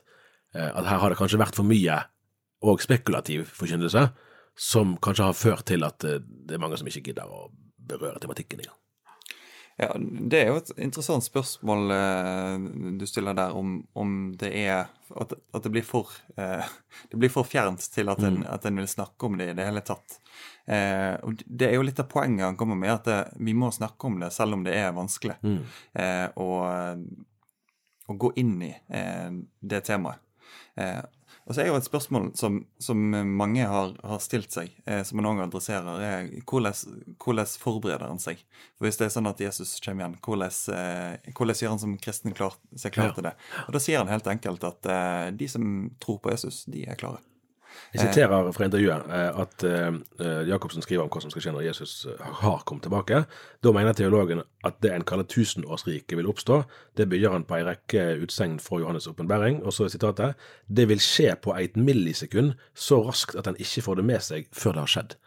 uh, 0.58 0.72
at 0.72 0.90
her 0.90 1.04
har 1.04 1.14
det 1.14 1.20
kanskje 1.22 1.42
vært 1.42 1.58
for 1.58 1.68
mye 1.68 2.02
og 2.66 2.82
spekulativ 2.82 3.46
forkynnelse, 3.54 4.08
som 4.58 4.98
kanskje 4.98 5.30
har 5.30 5.38
ført 5.38 5.68
til 5.70 5.86
at 5.86 6.02
det 6.02 6.56
er 6.56 6.62
mange 6.62 6.80
som 6.80 6.88
ikke 6.90 7.12
gidder 7.12 7.30
å 7.30 7.52
berøre 7.78 8.18
tematikken 8.24 8.64
engang. 8.64 8.80
Ja, 9.78 9.92
Det 10.00 10.40
er 10.42 10.48
jo 10.50 10.58
et 10.58 10.72
interessant 10.82 11.22
spørsmål 11.22 11.92
eh, 11.94 12.54
du 12.98 13.06
stiller 13.06 13.36
der, 13.38 13.54
om, 13.54 13.84
om 13.94 14.16
det 14.40 14.50
er 14.58 14.88
at, 15.14 15.34
at, 15.54 15.64
det 15.64 15.70
blir 15.70 15.86
for 15.86 16.10
eh, 16.36 16.66
det 17.12 17.20
blir 17.22 17.30
for 17.30 17.46
fjernt 17.46 17.86
til 17.94 18.10
at 18.10 18.24
en, 18.26 18.42
mm. 18.42 18.48
at 18.56 18.66
en, 18.66 18.82
vil 18.82 18.90
snakke 18.90 19.30
om 19.30 19.38
det 19.38 19.52
i 19.52 19.58
det 19.58 19.68
hele 19.68 19.84
tatt. 19.86 20.18
Eh, 20.66 21.14
og 21.22 21.44
Det 21.46 21.70
er 21.70 21.78
jo 21.78 21.86
litt 21.86 22.02
av 22.02 22.10
poenget 22.10 22.48
han 22.48 22.58
kommer 22.58 22.80
med, 22.80 22.96
at 22.96 23.06
det, 23.06 23.20
vi 23.38 23.54
må 23.54 23.70
snakke 23.72 24.10
om 24.10 24.18
det 24.24 24.32
selv 24.34 24.58
om 24.58 24.66
det 24.66 24.74
er 24.80 24.98
vanskelig. 24.98 25.38
Mm. 25.46 25.60
Eh, 25.94 26.26
og, 26.42 27.06
og, 28.08 28.18
gå 28.26 28.34
inn 28.42 28.58
i 28.66 28.74
eh, 28.74 29.30
det 29.62 29.86
temaet. 29.86 30.24
Og 31.48 31.56
så 31.56 31.64
er 31.64 31.70
jo 31.70 31.78
et 31.80 31.88
spørsmål 31.88 32.26
som, 32.36 32.60
som 32.84 33.00
mange 33.40 33.64
har, 33.64 33.94
har, 34.04 34.20
stilt 34.24 34.52
seg, 34.52 34.74
eh, 34.84 35.00
som 35.08 35.20
man 35.20 35.30
òg 35.30 35.46
adresserer, 35.46 36.02
er 36.04 36.26
hvordan, 36.44 36.76
hvordan 37.24 37.54
forbereder 37.62 38.04
han 38.04 38.20
seg? 38.20 38.42
For 38.76 38.88
Hvis 38.88 39.00
det 39.00 39.08
er 39.08 39.14
sånn 39.16 39.32
at 39.32 39.40
Jesus 39.40 39.78
kommer 39.84 40.04
igjen, 40.04 40.18
hvordan, 40.28 40.58
eh, 40.76 41.32
hvordan 41.32 41.62
gjør 41.62 41.74
han 41.74 41.84
som 41.86 41.96
kristen 42.04 42.36
klar, 42.36 42.60
seg 42.76 42.98
klar 42.98 43.16
til 43.16 43.30
det? 43.30 43.34
Og 43.64 43.78
Da 43.78 43.84
sier 43.84 44.04
han 44.04 44.12
helt 44.12 44.28
enkelt 44.28 44.68
at 44.68 44.92
eh, 44.92 45.30
de 45.40 45.48
som 45.56 45.72
tror 46.04 46.20
på 46.20 46.36
Jesus, 46.36 46.66
de 46.68 46.84
er 46.84 47.00
klare. 47.00 47.24
Jeg 47.94 48.04
siterer 48.04 48.52
fra 48.56 48.68
intervjuet 48.68 49.12
eh, 49.18 49.40
at 49.44 49.66
uh, 49.68 50.42
Jacobsen 50.48 50.84
skriver 50.86 51.06
om 51.06 51.12
hva 51.14 51.22
som 51.24 51.34
skal 51.34 51.46
skje 51.46 51.54
når 51.56 51.66
Jesus 51.70 51.94
har 52.42 52.66
kommet 52.68 52.86
tilbake. 52.88 53.24
Da 53.64 53.74
mener 53.76 53.98
teologen 53.98 54.44
at 54.68 54.80
det 54.84 54.92
en 54.94 55.06
kaller 55.08 55.28
tusenårsriket 55.30 56.18
vil 56.20 56.30
oppstå. 56.30 56.62
Det 56.98 57.08
bygger 57.12 57.36
han 57.36 57.48
på 57.48 57.60
ei 57.60 57.68
rekke 57.68 58.08
utsegn 58.26 58.58
fra 58.64 58.82
Johannes' 58.82 59.10
åpenbaring. 59.12 59.62
Og 59.64 59.76
så 59.76 59.88
er 59.88 59.94
sitatet 59.96 60.50
det 60.68 60.88
vil 60.92 61.02
skje 61.04 61.34
på 61.42 61.56
et 61.58 61.78
millisekund, 61.80 62.56
så 62.76 63.02
raskt 63.06 63.38
at 63.40 63.48
en 63.50 63.60
ikke 63.62 63.86
får 63.86 64.02
det 64.02 64.08
med 64.12 64.24
seg 64.26 64.52
før 64.56 64.78
det 64.78 64.86
har 64.86 64.94
skjedd. 64.96 65.18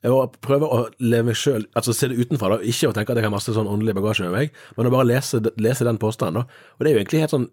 Jeg 0.00 0.28
prøver 0.40 0.70
å 0.72 0.84
leve 1.04 1.34
sjøl, 1.36 1.66
altså 1.76 1.92
se 1.92 2.08
det 2.08 2.16
utenfra, 2.16 2.54
da. 2.54 2.64
ikke 2.64 2.88
å 2.88 2.94
tenke 2.96 3.12
at 3.12 3.18
jeg 3.20 3.26
har 3.26 3.34
masse 3.34 3.52
sånn 3.52 3.68
åndelig 3.68 3.98
bagasje 3.98 4.24
med 4.24 4.32
meg, 4.32 4.54
men 4.78 4.88
å 4.88 4.92
bare 4.94 5.08
lese, 5.10 5.42
lese 5.60 5.84
den 5.84 6.00
påstanden. 6.00 6.40
da. 6.40 6.70
Og 6.78 6.86
det 6.86 6.88
er 6.88 6.96
jo 6.96 7.02
egentlig 7.02 7.20
helt 7.26 7.34
sånn 7.34 7.50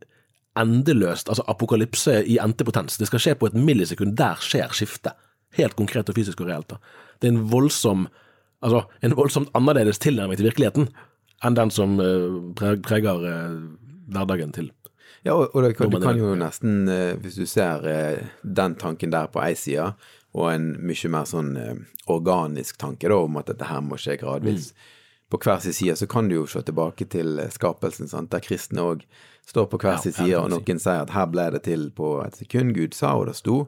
endeløst, 0.61 1.29
altså 1.29 1.43
apokalypse 1.47 2.23
i 2.25 2.37
entepotens. 2.43 2.97
Det 2.97 3.07
skal 3.09 3.19
skje 3.23 3.35
på 3.39 3.47
et 3.49 3.53
millisekund. 3.57 4.15
Der 4.19 4.35
skjer 4.43 4.73
skiftet. 4.75 5.13
Helt 5.57 5.75
konkret 5.79 6.09
og 6.09 6.15
fysisk 6.17 6.41
og 6.41 6.47
reelt. 6.49 6.67
da. 6.69 6.77
Det 7.21 7.29
er 7.29 7.35
en 7.35 7.45
voldsom, 7.49 8.07
altså 8.61 8.83
en 9.01 9.15
voldsomt 9.17 9.49
annerledes 9.57 9.99
tilnærming 10.03 10.37
til 10.37 10.49
virkeligheten 10.49 10.89
enn 11.45 11.55
den 11.57 11.69
som 11.69 11.99
eh, 12.01 12.75
preger 12.81 13.23
eh, 13.29 13.55
hverdagen 14.09 14.51
til. 14.53 14.71
Ja, 15.25 15.33
og, 15.33 15.49
og 15.55 15.73
kan- 15.75 15.89
du 15.91 15.99
kan 15.99 16.17
jo 16.17 16.35
nesten, 16.35 16.87
eh, 16.89 17.15
hvis 17.21 17.35
du 17.37 17.45
ser 17.45 17.83
den 18.43 18.75
tanken 18.75 19.11
der 19.11 19.27
på 19.27 19.41
ei 19.45 19.53
side, 19.55 19.93
og 20.37 20.51
en 20.53 20.67
mye 20.85 21.09
mer 21.09 21.25
sånn 21.25 21.55
organisk 22.07 22.77
tanke 22.77 23.09
da, 23.09 23.15
om 23.25 23.37
at 23.39 23.47
dette 23.49 23.65
her 23.69 23.81
må 23.81 23.97
skje 23.97 24.17
gradvis. 24.21 24.71
På 25.29 25.39
hver 25.43 25.59
sin 25.59 25.75
side 25.75 25.95
så 25.99 26.07
kan 26.07 26.29
du 26.29 26.37
jo 26.37 26.45
se 26.47 26.61
tilbake 26.63 27.05
til 27.11 27.41
skapelsen, 27.51 28.07
sant? 28.07 28.31
der 28.31 28.43
kristne 28.43 28.83
òg 28.83 29.03
står 29.47 29.67
på 29.71 29.79
hver 29.81 29.99
sin 30.03 30.15
side, 30.15 30.39
og 30.39 30.51
noen 30.51 30.79
sier 30.79 31.03
at 31.03 31.11
her 31.15 31.27
ble 31.31 31.49
det 31.55 31.65
til 31.67 31.89
på 31.95 32.17
et 32.23 32.35
sekund, 32.39 32.75
Gud 32.75 32.95
sa, 32.95 33.15
og 33.19 33.27
det 33.29 33.35
sto. 33.39 33.65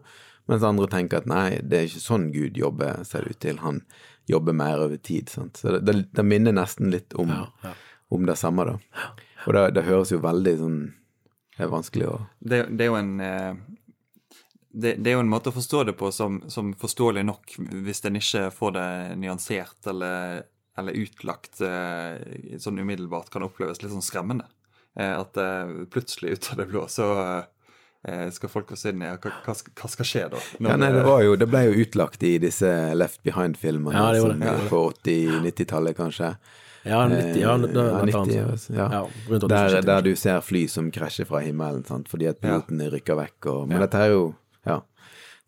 Mens 0.50 0.64
andre 0.66 0.88
tenker 0.90 1.22
at 1.22 1.28
nei, 1.30 1.60
det 1.62 1.78
er 1.78 1.90
ikke 1.90 2.04
sånn 2.04 2.30
Gud 2.34 2.58
jobber, 2.58 3.04
ser 3.08 3.28
det 3.28 3.36
ut 3.36 3.42
til. 3.44 3.60
Han 3.64 3.84
jobber 4.30 4.56
mer 4.56 4.82
over 4.86 4.98
tid. 4.98 5.30
Sant? 5.30 5.60
Så 5.60 5.76
det, 5.76 5.84
det, 5.88 5.96
det 6.16 6.26
minner 6.26 6.56
nesten 6.56 6.90
litt 6.94 7.14
om, 7.20 7.32
om 8.10 8.26
det 8.26 8.38
samme, 8.40 8.66
da. 8.66 9.04
Og 9.46 9.56
det, 9.56 9.66
det 9.78 9.86
høres 9.88 10.12
jo 10.12 10.20
veldig 10.20 10.56
sånn 10.60 10.80
Det 11.56 11.64
er 11.64 11.70
vanskelig 11.72 12.08
å 12.10 12.16
det, 12.40 12.58
det 12.76 12.84
er 12.86 12.90
jo 12.90 12.98
en 12.98 13.14
eh, 13.24 13.54
det, 14.70 14.98
det 15.00 15.12
er 15.12 15.16
jo 15.16 15.24
en 15.24 15.32
måte 15.32 15.52
å 15.52 15.56
forstå 15.56 15.84
det 15.88 15.96
på 15.98 16.12
som, 16.14 16.42
som 16.52 16.74
forståelig 16.78 17.24
nok, 17.26 17.56
hvis 17.86 18.04
en 18.06 18.20
ikke 18.20 18.44
får 18.54 18.76
det 18.76 18.90
nyansert 19.24 19.90
eller, 19.90 20.44
eller 20.80 20.98
utlagt 20.98 21.62
eh, 21.62 22.58
sånn 22.64 22.80
umiddelbart, 22.82 23.30
kan 23.34 23.46
oppleves 23.46 23.84
litt 23.84 23.92
sånn 23.94 24.06
skremmende. 24.06 24.48
Eh, 25.00 25.14
at 25.20 25.38
eh, 25.38 25.74
plutselig 25.94 26.32
ut 26.40 26.50
av 26.54 26.62
det 26.64 26.68
blå 26.72 26.86
så 26.92 27.10
eh, 28.08 28.30
skal 28.34 28.50
folk 28.52 28.72
få 28.74 28.78
se 28.80 28.90
inn 28.94 29.04
i 29.06 29.12
hva, 29.12 29.32
hva, 29.46 29.54
hva 29.54 29.92
skal 29.92 30.08
skje 30.08 30.24
da? 30.34 30.42
Ja, 30.64 30.78
nei, 30.80 30.90
det, 30.96 31.04
var 31.06 31.22
jo, 31.26 31.36
det 31.40 31.48
ble 31.52 31.66
jo 31.70 31.78
utlagt 31.86 32.24
i 32.28 32.38
disse 32.42 32.72
Left 32.98 33.22
Behind-filmene 33.28 33.94
Ja, 33.96 34.34
er 34.34 34.66
på 34.72 34.82
80-90-tallet, 35.04 35.98
kanskje. 36.00 36.34
Ja, 36.88 37.04
90, 37.12 37.40
ja, 37.42 37.58
da, 37.60 37.86
ja, 37.92 38.04
90, 38.08 38.70
ja. 38.72 38.86
Ja, 38.94 39.02
Der, 39.52 39.82
der 39.84 40.02
du 40.06 40.14
ser 40.16 40.40
fly 40.42 40.64
som 40.72 40.88
krasjer 40.96 41.28
fra 41.28 41.42
himmelen, 41.44 41.84
sant? 41.86 42.08
fordi 42.10 42.30
at 42.32 42.40
Ja. 42.40 42.48
pilotene 42.56 42.88
rykker 42.94 43.20
vekk. 43.20 43.50
Og, 43.52 43.66
men 43.68 43.84
dette 43.84 44.00
er 44.00 44.14
jo. 44.16 44.30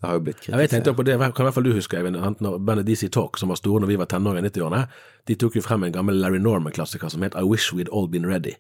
Det 0.02 0.10
har 0.10 0.18
jo 0.18 0.22
blitt 0.26 0.40
kritisk. 0.40 0.58
jeg 0.58 0.70
tenkte 0.72 0.90
kritisert. 0.90 0.98
på 0.98 1.04
det, 1.06 1.34
kan 1.36 1.44
i 1.44 1.48
hvert 1.48 1.54
fall 1.54 1.68
du 1.68 1.74
huske, 1.76 1.98
Eivind, 1.98 2.18
når 2.42 2.56
bandet 2.66 2.88
DC 2.88 3.12
Talk, 3.14 3.38
som 3.38 3.54
var 3.54 3.60
store 3.60 3.84
når 3.84 3.92
vi 3.92 3.98
var 4.02 4.08
tenåringer 4.10 4.48
i 4.48 4.50
90-årene, 4.50 4.88
de 5.30 5.36
tok 5.36 5.56
jo 5.60 5.62
frem 5.62 5.84
en 5.86 5.94
gammel 5.94 6.18
Larry 6.18 6.40
Norman-klassiker 6.42 7.12
som 7.14 7.22
het 7.22 7.38
I 7.38 7.44
Wish 7.46 7.70
We'd 7.78 7.92
All 7.94 8.10
Been 8.10 8.26
Ready, 8.26 8.56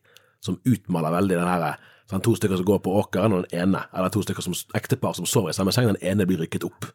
som 0.45 0.59
utmaler 0.69 1.15
veldig 1.17 1.39
den 1.39 1.49
her 1.49 1.65
sånn, 2.11 2.21
to 2.21 2.35
stykker 2.37 2.61
som 2.61 2.67
går 2.69 2.83
på 2.85 2.93
åkeren, 2.93 3.33
og 3.33 3.47
den 3.47 3.63
ene, 3.63 3.81
eller 3.89 4.13
to 4.13 4.21
stykker 4.21 4.45
som 4.45 4.53
ektepar 4.77 5.17
som 5.17 5.25
sover 5.25 5.49
i 5.49 5.57
samme 5.57 5.73
seng, 5.73 5.89
den 5.89 5.97
ene 6.05 6.29
blir 6.29 6.43
rykket 6.43 6.67
opp. 6.67 6.91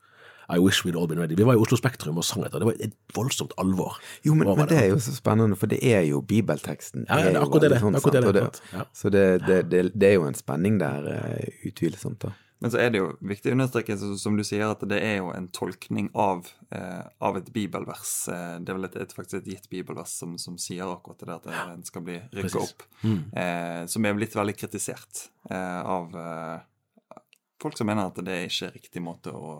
I 0.46 0.60
wish 0.62 0.84
we'd 0.86 0.94
all 0.94 1.08
been 1.10 1.18
ready. 1.18 1.34
Vi 1.34 1.42
var 1.42 1.58
i 1.58 1.58
Oslo 1.58 1.74
Spektrum 1.74 2.20
og 2.22 2.24
sang 2.24 2.44
etter, 2.46 2.62
det 2.62 2.68
var 2.68 2.78
et 2.78 2.94
voldsomt 3.16 3.50
alvor. 3.58 3.98
Jo, 4.22 4.36
men, 4.38 4.46
men 4.46 4.68
det 4.70 4.78
er 4.78 4.88
jo 4.92 5.00
så 5.02 5.10
spennende, 5.16 5.58
for 5.58 5.66
det 5.66 5.80
er 5.82 6.06
jo 6.06 6.22
bibelteksten. 6.22 7.08
Ja, 7.08 7.18
ja, 7.18 7.32
det 7.32 7.40
er 7.40 7.42
akkurat 7.42 7.66
det 7.72 7.80
sånn, 7.82 7.98
Akkurat 7.98 8.30
det. 8.36 8.46
Ja. 8.70 8.86
Så 8.94 9.10
det, 9.10 9.26
det, 9.48 9.64
det, 9.72 9.88
det 9.98 10.12
er 10.12 10.20
jo 10.20 10.28
en 10.30 10.38
spenning 10.38 10.78
der, 10.78 11.08
eh, 11.16 11.64
utvilsomt. 11.66 12.22
da. 12.22 12.36
Men 12.58 12.72
så 12.72 12.78
er 12.80 12.92
det 12.92 13.00
jo 13.02 13.08
viktig 13.20 13.52
å 13.52 13.56
understreke, 13.56 13.96
som 14.00 14.36
du 14.38 14.42
sier, 14.46 14.64
at 14.70 14.80
det 14.88 14.96
er 15.04 15.18
jo 15.18 15.28
en 15.34 15.48
tolkning 15.52 16.08
av, 16.16 16.46
eh, 16.72 17.02
av 17.20 17.36
et 17.36 17.50
bibelvers. 17.52 18.12
Eh, 18.32 18.54
det 18.64 18.72
er 18.72 18.78
vel 18.78 18.88
et, 18.88 18.96
et, 19.04 19.12
faktisk 19.12 19.42
et 19.42 19.50
gitt 19.52 19.68
bibelvers 19.72 20.14
som, 20.22 20.38
som 20.40 20.56
sier 20.60 20.88
akkurat 20.88 21.20
det 21.20 21.28
der 21.28 21.36
at 21.36 21.74
den 21.74 21.84
skal 21.84 22.06
bli 22.06 22.16
rykka 22.32 22.62
opp. 22.62 22.86
opp. 22.86 23.04
Eh, 23.36 23.82
som 23.92 24.08
er 24.08 24.16
blitt 24.16 24.38
veldig 24.38 24.56
kritisert 24.56 25.26
eh, 25.50 25.82
av 25.82 26.16
eh, 26.16 27.20
folk 27.60 27.76
som 27.76 27.92
mener 27.92 28.08
at 28.08 28.24
det 28.24 28.38
er 28.38 28.48
ikke 28.48 28.72
riktig 28.78 29.04
måte 29.04 29.36
å, 29.36 29.58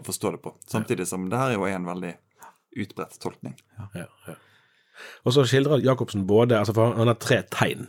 å 0.00 0.08
forstå 0.08 0.32
det 0.38 0.42
på. 0.48 0.56
Samtidig 0.72 1.08
som 1.10 1.28
det 1.28 1.42
her 1.42 1.56
jo 1.58 1.68
er 1.68 1.76
en 1.76 1.92
veldig 1.92 2.16
utbredt 2.80 3.20
tolkning. 3.20 3.60
Ja, 3.76 4.08
ja. 4.28 4.40
Og 5.28 5.34
så 5.36 5.44
skildrer 5.46 5.84
Jacobsen 5.84 6.24
både 6.26 6.58
altså 6.58 6.74
for 6.74 6.96
Han 6.98 7.10
har 7.10 7.18
tre 7.22 7.42
tegn 7.52 7.86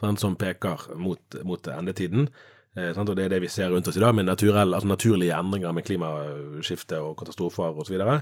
sånn, 0.00 0.18
som 0.20 0.36
peker 0.40 0.90
mot, 1.00 1.38
mot 1.46 1.70
endetiden. 1.72 2.28
Eh, 2.76 2.92
sant, 2.94 3.08
og 3.08 3.16
Det 3.16 3.24
er 3.24 3.28
det 3.28 3.42
vi 3.42 3.48
ser 3.48 3.70
rundt 3.70 3.88
oss 3.88 3.96
i 3.96 4.00
dag, 4.00 4.14
med 4.14 4.24
naturell, 4.24 4.74
altså 4.74 4.88
naturlige 4.88 5.34
endringer 5.34 5.72
med 5.72 5.82
klimaskifte 5.84 7.00
og 7.00 7.16
katastrofer 7.18 7.74
osv. 7.74 7.96
Så, 7.98 8.20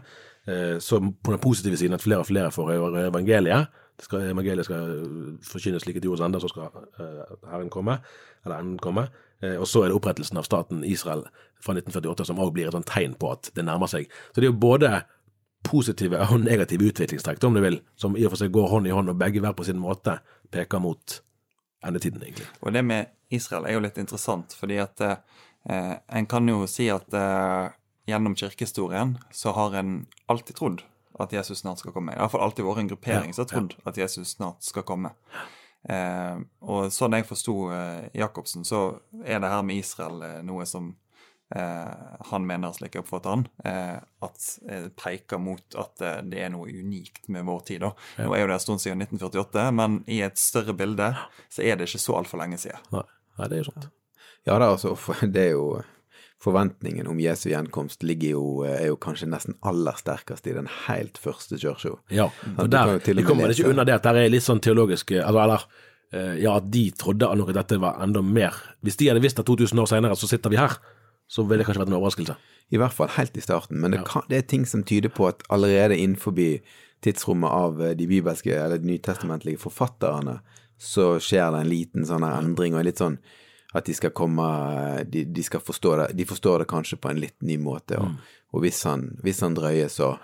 eh, 0.49 0.79
så 0.79 1.01
på 1.01 1.31
den 1.31 1.41
positive 1.41 1.77
siden 1.77 1.95
at 1.95 2.03
flere 2.03 2.19
og 2.19 2.27
flere 2.27 2.51
får 2.51 2.73
høre 2.73 3.09
evangeliet. 3.09 3.69
Skal, 4.01 4.31
evangeliet 4.31 4.65
skal 4.65 5.39
forkynnes 5.43 5.87
like 5.87 6.01
til 6.01 6.09
jordens 6.09 6.27
ende, 6.27 6.41
så 6.41 6.49
skal 6.49 6.71
eh, 7.01 7.51
Herren 7.51 7.71
komme, 7.71 7.99
eller 8.45 8.59
enden 8.59 8.79
komme. 8.79 9.09
Eh, 9.43 9.59
og 9.59 9.67
så 9.67 9.83
er 9.83 9.89
det 9.89 9.99
opprettelsen 9.99 10.39
av 10.39 10.47
staten 10.47 10.85
Israel 10.85 11.25
fra 11.61 11.75
1948 11.75 12.25
som 12.25 12.39
også 12.39 12.55
blir 12.55 12.71
et 12.71 12.75
sånt 12.75 12.89
tegn 12.89 13.15
på 13.19 13.33
at 13.33 13.51
det 13.55 13.65
nærmer 13.67 13.91
seg. 13.91 14.09
Så 14.33 14.41
det 14.41 14.49
er 14.49 14.53
jo 14.53 14.61
både 14.61 15.03
positive 15.67 16.19
og 16.19 16.41
negative 16.41 16.89
utviklingstrekk, 16.89 17.45
om 17.45 17.55
du 17.55 17.61
vil, 17.61 17.81
som 17.97 18.17
i 18.17 18.25
og 18.25 18.33
for 18.33 18.43
seg 18.43 18.55
går 18.55 18.69
hånd 18.73 18.89
i 18.89 18.95
hånd, 18.95 19.11
og 19.11 19.19
begge 19.19 19.43
hver 19.43 19.57
på 19.59 19.67
sin 19.67 19.81
måte 19.83 20.19
peker 20.55 20.81
mot 20.83 21.21
endetiden, 21.87 22.23
egentlig. 22.23 22.47
Og 22.61 22.73
det 22.75 22.85
med 22.85 23.13
Israel 23.35 23.69
er 23.69 23.77
jo 23.77 23.83
litt 23.85 23.99
interessant, 24.01 24.55
fordi 24.57 24.79
at 24.83 25.03
eh, 25.05 25.95
en 26.09 26.29
kan 26.31 26.49
jo 26.49 26.63
si 26.71 26.89
at 26.93 27.13
eh, 27.15 27.75
gjennom 28.09 28.37
kirkehistorien 28.39 29.19
så 29.35 29.53
har 29.57 29.77
en 29.79 30.07
alltid 30.27 30.57
trodd 30.57 30.85
at 31.19 31.33
Jesus 31.35 31.59
snart 31.59 31.83
skal 31.83 31.93
komme. 31.93 32.15
I 32.15 32.21
hvert 32.21 32.33
fall 32.33 32.45
alltid 32.47 32.67
vært 32.67 32.83
en 32.83 32.91
gruppering 32.93 33.35
som 33.35 33.45
har 33.45 33.51
trodd 33.53 33.75
at 33.89 33.99
Jesus 33.99 34.37
snart 34.37 34.65
skal 34.65 34.87
komme. 34.87 35.13
Eh, 35.89 36.39
og 36.67 36.93
sånn 36.95 37.17
jeg 37.17 37.27
forsto 37.29 37.57
eh, 37.75 38.09
Jacobsen, 38.19 38.67
så 38.67 38.99
er 39.25 39.43
det 39.43 39.53
her 39.53 39.65
med 39.67 39.83
Israel 39.83 40.23
eh, 40.27 40.41
noe 40.47 40.67
som 40.69 40.93
han 41.49 42.45
mener, 42.47 42.73
slik 42.77 42.97
jeg 42.97 43.05
oppfatter 43.05 43.33
han, 43.33 43.45
eh, 43.65 43.97
at 44.27 44.49
eh, 44.69 44.89
peker 45.01 45.41
mot 45.41 45.77
at 45.81 46.03
eh, 46.05 46.19
det 46.29 46.43
er 46.45 46.51
noe 46.53 46.69
unikt 46.69 47.31
med 47.33 47.47
vår 47.49 47.63
tid. 47.71 47.85
da. 47.87 47.93
Nå 48.21 48.35
er 48.37 48.43
jo 48.43 48.49
det 48.51 48.59
en 48.59 48.65
stund 48.67 48.83
siden 48.85 49.05
1948, 49.07 49.69
men 49.79 50.03
i 50.13 50.21
et 50.27 50.41
større 50.41 50.77
bilde 50.77 51.15
så 51.49 51.65
er 51.65 51.79
det 51.79 51.89
ikke 51.89 52.03
så 52.05 52.19
altfor 52.21 52.43
lenge 52.43 52.61
siden. 52.61 52.83
Nei, 52.93 53.07
nei, 53.41 53.49
det 53.49 53.63
er 53.63 53.71
sant. 53.71 53.89
Ja, 54.45 54.59
det 54.59 54.61
er, 54.61 54.69
altså, 54.69 54.97
det 55.35 55.47
er 55.47 55.57
jo 55.57 55.71
Forventningen 56.39 57.09
om 57.11 57.19
Jesu 57.19 57.49
gjenkomst 57.51 58.05
ligger 58.07 58.37
jo, 58.37 58.43
eh, 58.63 58.85
er 58.85 58.93
jo 58.93 58.99
kanskje 59.03 59.27
nesten 59.27 59.57
aller 59.67 59.97
sterkest 59.99 60.47
i 60.47 60.53
den 60.55 60.69
helt 60.85 61.19
første 61.19 61.59
kirka. 61.59 61.97
Ja, 62.15 62.29
og 62.55 62.69
der, 62.71 63.01
de 63.03 63.25
kommer 63.27 63.51
det 63.51 63.57
ikke 63.59 63.73
unna 63.73 63.83
det 63.83 63.97
at 63.97 64.07
det 64.07 64.23
er 64.23 64.31
litt 64.31 64.47
sånn 64.47 64.63
teologisk 64.63 65.11
eh, 65.17 65.25
altså, 65.25 65.41
Eller 65.43 65.65
eh, 66.15 66.37
ja, 66.45 66.53
at 66.61 66.69
de 66.71 66.85
trodde 66.95 67.27
at 67.27 67.51
dette 67.57 67.81
var 67.83 67.99
enda 68.05 68.23
mer 68.23 68.55
Hvis 68.87 69.01
de 69.01 69.11
hadde 69.11 69.25
visst 69.25 69.43
at 69.43 69.51
2000 69.51 69.83
år 69.83 69.91
senere 69.91 70.21
så 70.21 70.31
sitter 70.31 70.55
vi 70.55 70.61
her, 70.63 70.79
så 71.29 71.45
ville 71.45 71.63
det 71.63 71.69
kanskje 71.69 71.85
vært 71.85 71.93
en 71.93 71.99
overraskelse. 71.99 72.37
I 72.73 72.81
hvert 72.81 72.97
fall 72.97 73.11
helt 73.17 73.37
i 73.37 73.45
starten, 73.45 73.81
men 73.81 73.95
det, 73.95 74.03
kan, 74.09 74.25
det 74.29 74.41
er 74.41 74.47
ting 74.49 74.65
som 74.69 74.85
tyder 74.85 75.13
på 75.13 75.29
at 75.29 75.45
allerede 75.53 75.97
innenfor 75.97 76.35
tidsrommet 77.05 77.51
av 77.51 77.83
eh, 77.85 77.95
de 77.97 78.09
bibelske 78.11 78.55
eller 78.55 78.81
de 78.81 78.91
nytestamentlige 78.93 79.61
forfatterne, 79.63 80.39
så 80.79 81.17
skjer 81.23 81.53
det 81.53 81.63
en 81.63 81.71
liten 81.71 82.07
sånn 82.07 82.27
endring, 82.27 82.77
og 82.77 82.87
litt 82.87 83.01
sånn 83.01 83.19
at 83.77 83.85
de 83.85 83.93
skal 83.93 84.15
komme 84.17 84.45
De, 85.13 85.27
de 85.29 85.43
skal 85.45 85.61
forstå 85.61 85.91
det 85.99 86.05
De 86.17 86.25
forstår 86.25 86.63
det 86.63 86.69
kanskje 86.71 86.97
på 86.97 87.11
en 87.11 87.19
litt 87.21 87.37
ny 87.45 87.59
måte, 87.61 87.99
og, 88.01 88.15
og 88.55 88.63
hvis, 88.65 88.81
han, 88.89 89.11
hvis 89.25 89.43
han 89.45 89.57
drøyer, 89.59 89.91
så, 89.93 90.15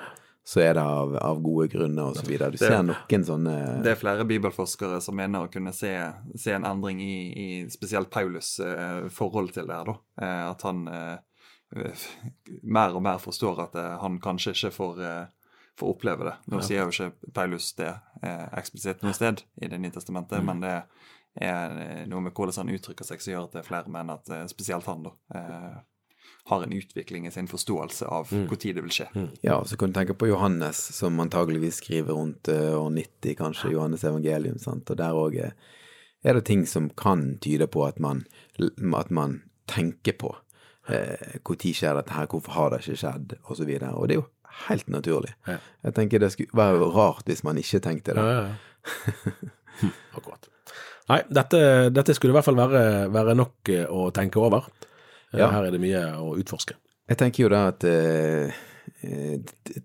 så 0.44 0.60
er 0.60 0.74
det 0.76 0.82
av, 0.84 1.14
av 1.24 1.38
gode 1.40 1.70
grunner, 1.72 2.18
videre. 2.28 2.52
Du 2.52 2.58
ser 2.60 2.82
noen 2.84 3.22
sånne 3.24 3.54
Det 3.84 3.94
er 3.94 4.00
flere 4.00 4.26
bibelforskere 4.28 4.98
som 5.00 5.16
mener 5.16 5.46
å 5.46 5.52
kunne 5.52 5.72
se, 5.72 5.92
se 6.36 6.52
en 6.52 6.66
endring 6.68 7.00
i, 7.00 7.14
i 7.32 7.46
spesielt 7.72 8.10
Paulus' 8.12 8.58
eh, 8.60 9.06
forhold 9.08 9.54
til 9.56 9.70
det 9.70 9.78
her, 9.78 9.88
da. 9.88 9.94
Eh, 10.20 10.42
at 10.50 10.66
han 10.68 10.82
eh, 10.92 12.04
mer 12.62 12.92
og 12.94 13.02
mer 13.06 13.18
forstår 13.24 13.64
at 13.64 13.78
eh, 13.80 13.94
han 14.02 14.20
kanskje 14.22 14.52
ikke 14.52 14.72
får, 14.76 15.00
eh, 15.08 15.56
får 15.80 15.94
oppleve 15.96 16.28
det. 16.28 16.36
Nå 16.52 16.60
sier 16.62 16.84
jo 16.84 16.92
ikke 16.92 17.32
Paulus 17.40 17.72
det 17.80 17.88
eh, 18.22 18.44
eksplisitt 18.60 19.02
noe 19.02 19.16
sted 19.16 19.42
i 19.64 19.72
Det 19.72 19.80
nye 19.80 19.96
testamentet, 19.96 20.44
men 20.44 20.60
det 20.62 20.76
er 21.42 22.04
noe 22.06 22.20
med 22.22 22.36
hvordan 22.36 22.60
han 22.62 22.76
uttrykker 22.76 23.08
seg 23.08 23.18
som 23.24 23.32
gjør 23.32 23.48
at 23.48 23.56
det 23.56 23.64
er 23.64 23.66
flere 23.66 23.90
menn, 23.90 24.12
at 24.12 24.28
spesielt 24.52 24.86
han 24.86 25.08
da 25.08 25.16
eh, 25.34 25.74
har 26.46 26.62
en 26.62 26.72
utvikling 26.72 27.26
i 27.26 27.30
sin 27.32 27.48
forståelse 27.48 28.06
av 28.12 28.28
hvor 28.28 28.58
tid 28.60 28.76
det 28.76 28.84
vil 28.84 28.92
skje. 28.92 29.06
Ja, 29.40 29.56
og 29.56 29.68
så 29.70 29.78
kan 29.80 29.92
du 29.92 29.96
tenke 29.96 30.16
på 30.18 30.28
Johannes, 30.28 30.76
som 30.92 31.20
antageligvis 31.22 31.80
skriver 31.80 32.12
rundt 32.12 32.50
eh, 32.52 32.74
år 32.76 32.90
90, 32.92 33.36
kanskje, 33.38 33.72
Johannes 33.72 34.04
evangelium, 34.04 34.58
sant, 34.60 34.90
og 34.92 35.00
der 35.00 35.16
òg 35.16 35.38
er, 35.40 35.54
det 36.24 36.44
ting 36.44 36.66
som 36.68 36.90
kan 37.00 37.38
tyde 37.44 37.68
på 37.68 37.86
at 37.88 38.00
man, 38.00 38.26
at 38.60 39.10
man 39.10 39.40
tenker 39.70 40.18
på 40.20 40.34
eh, 40.92 41.40
tid 41.48 41.72
skjer 41.80 41.96
dette 41.96 42.12
her, 42.12 42.28
hvorfor 42.28 42.58
har 42.58 42.72
det 42.72 42.84
ikke 42.84 43.00
skjedd, 43.06 43.36
og 43.44 43.56
så 43.56 43.68
videre. 43.68 43.94
Og 43.96 44.08
det 44.08 44.18
er 44.18 44.22
jo 44.22 44.28
helt 44.68 44.88
naturlig. 44.92 45.32
Ja. 45.48 45.58
Jeg 45.88 45.96
tenker 45.96 46.20
det 46.20 46.32
skulle 46.34 46.60
være 46.60 46.92
rart 46.92 47.28
hvis 47.28 47.44
man 47.46 47.60
ikke 47.60 47.80
tenkte 47.84 48.16
det. 48.16 48.24
Ja, 48.24 48.40
ja, 48.40 48.48
ja. 48.52 49.92
Akkurat. 50.18 50.50
Nei, 51.08 51.20
dette, 51.28 51.60
dette 51.92 52.14
skulle 52.16 52.32
i 52.32 52.36
hvert 52.36 52.46
fall 52.46 52.60
være, 52.60 52.82
være 53.12 53.36
nok 53.36 53.72
eh, 53.72 53.88
å 53.88 54.10
tenke 54.14 54.40
over. 54.40 54.68
Eh, 55.34 55.40
Ja. 55.42 55.50
Her 55.50 55.66
er 55.68 55.74
det 55.74 55.80
mye 55.82 56.02
å 56.16 56.34
utforske. 56.38 56.76
Jeg 57.08 57.18
tenker 57.20 57.44
jo 57.44 57.48
da 57.52 57.66
at 57.68 57.84
eh, 57.84 58.52
eh, 59.02 59.38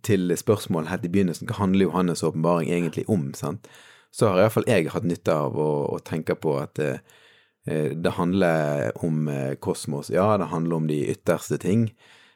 til 0.05 0.31
spørsmål 0.37 0.87
helt 0.87 1.05
i 1.05 1.11
begynnelsen, 1.11 1.47
hva 1.49 1.57
handler 1.59 1.89
Johannes' 1.89 2.23
åpenbaring 2.23 2.69
egentlig 2.69 3.03
om? 3.09 3.33
sant? 3.33 3.67
Så 4.11 4.29
har 4.29 4.39
iallfall 4.45 4.65
jeg 4.69 4.87
hatt 4.93 5.03
nytte 5.05 5.33
av 5.35 5.57
å, 5.59 5.69
å 5.93 5.99
tenke 6.01 6.35
på 6.39 6.55
at 6.61 6.79
eh, 6.79 7.01
eh, 7.67 7.91
det 7.93 8.15
handler 8.15 8.91
om 9.03 9.27
kosmos. 9.59 10.09
Ja, 10.09 10.37
det 10.37 10.47
handler 10.53 10.75
om 10.79 10.87
de 10.87 11.01
ytterste 11.11 11.59
ting. 11.59 11.89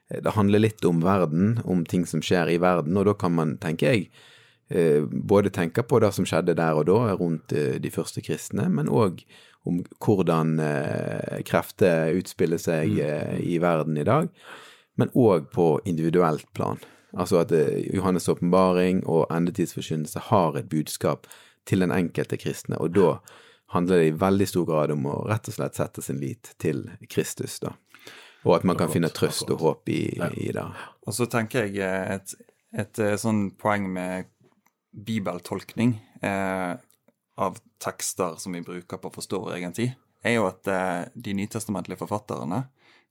Det 0.09 0.33
handler 0.35 0.59
litt 0.59 0.83
om 0.85 0.99
verden, 1.01 1.61
om 1.65 1.85
ting 1.85 2.03
som 2.05 2.21
skjer 2.21 2.51
i 2.51 2.59
verden, 2.61 2.97
og 2.99 3.05
da 3.07 3.13
kan 3.17 3.33
man, 3.33 3.55
tenker 3.57 3.93
jeg, 3.93 4.09
både 5.09 5.49
tenke 5.49 5.81
på 5.87 5.99
det 6.03 6.11
som 6.13 6.25
skjedde 6.27 6.53
der 6.59 6.75
og 6.77 6.85
da 6.89 7.15
rundt 7.17 7.53
de 7.53 7.89
første 7.93 8.21
kristne, 8.21 8.67
men 8.69 8.91
òg 8.91 9.23
om 9.67 9.83
hvordan 10.03 10.57
eh, 10.59 11.39
krefter 11.47 12.11
utspiller 12.17 12.59
seg 12.61 12.97
eh, 12.99 13.37
i 13.39 13.59
verden 13.63 13.97
i 13.97 14.07
dag, 14.07 14.27
men 14.99 15.13
òg 15.15 15.49
på 15.53 15.77
individuelt 15.89 16.49
plan. 16.53 16.81
Altså 17.13 17.39
at 17.43 17.53
eh, 17.55 17.85
Johannes' 17.93 18.29
åpenbaring 18.31 19.03
og 19.05 19.29
endetidsforkynnelse 19.33 20.27
har 20.29 20.59
et 20.59 20.69
budskap 20.69 21.29
til 21.69 21.85
den 21.85 21.93
enkelte 21.95 22.37
kristne, 22.37 22.79
og 22.81 22.95
da 22.97 23.15
handler 23.73 24.01
det 24.01 24.07
i 24.11 24.17
veldig 24.21 24.47
stor 24.49 24.65
grad 24.69 24.93
om 24.93 25.07
å 25.09 25.17
rett 25.29 25.47
og 25.49 25.55
slett 25.55 25.79
sette 25.79 26.03
sin 26.05 26.19
lit 26.21 26.53
til 26.61 26.85
Kristus, 27.09 27.59
da. 27.63 27.73
Og 28.43 28.57
at 28.57 28.65
man 28.67 28.75
kan 28.75 28.91
finne 28.91 29.07
trøst 29.13 29.47
og 29.53 29.61
håp 29.63 29.89
i, 29.93 30.01
i 30.19 30.49
det. 30.51 30.65
Og 31.07 31.15
så 31.15 31.29
tenker 31.31 31.69
jeg 31.71 32.17
et, 32.17 32.33
et, 32.75 32.99
eh, 32.99 33.15
sånn 33.19 33.53
poeng 33.59 33.87
med 33.95 34.27
bibeltolkning 34.91 35.95
eh, 36.21 36.73
av 37.35 37.57
tekster 37.81 38.37
som 38.41 38.53
vi 38.55 38.61
bruker 38.65 38.99
på 38.99 39.09
å 39.09 39.15
forstå 39.15 39.39
vår 39.45 39.57
egen 39.57 39.75
tid, 39.75 39.93
er 40.23 40.37
jo 40.37 40.47
at 40.47 40.67
eh, 40.71 41.05
de 41.13 41.35
nytestamentlige 41.37 41.99
forfatterne 41.99 42.63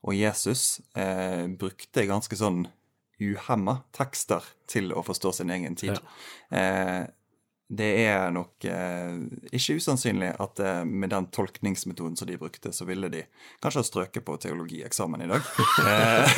og 0.03 0.17
Jesus 0.17 0.81
eh, 0.99 1.47
brukte 1.47 2.07
ganske 2.09 2.39
sånn 2.39 2.65
uhemma 3.23 3.83
tekster 3.95 4.47
til 4.71 4.91
å 4.97 5.03
forstå 5.07 5.35
sin 5.37 5.53
egen 5.55 5.77
tid. 5.79 6.01
Eh, 6.51 7.05
det 7.73 7.87
er 8.05 8.31
nok 8.35 8.65
eh, 8.69 9.15
ikke 9.57 9.79
usannsynlig 9.81 10.29
at 10.45 10.61
eh, 10.61 10.83
med 10.85 11.09
den 11.15 11.27
tolkningsmetoden 11.33 12.19
som 12.21 12.29
de 12.29 12.37
brukte, 12.37 12.69
så 12.77 12.85
ville 12.85 13.09
de 13.09 13.23
kanskje 13.65 13.81
ha 13.81 13.87
strøket 13.89 14.25
på 14.27 14.37
teologieksamen 14.45 15.25
i 15.25 15.31
dag. 15.31 15.41
Eh, 15.83 16.37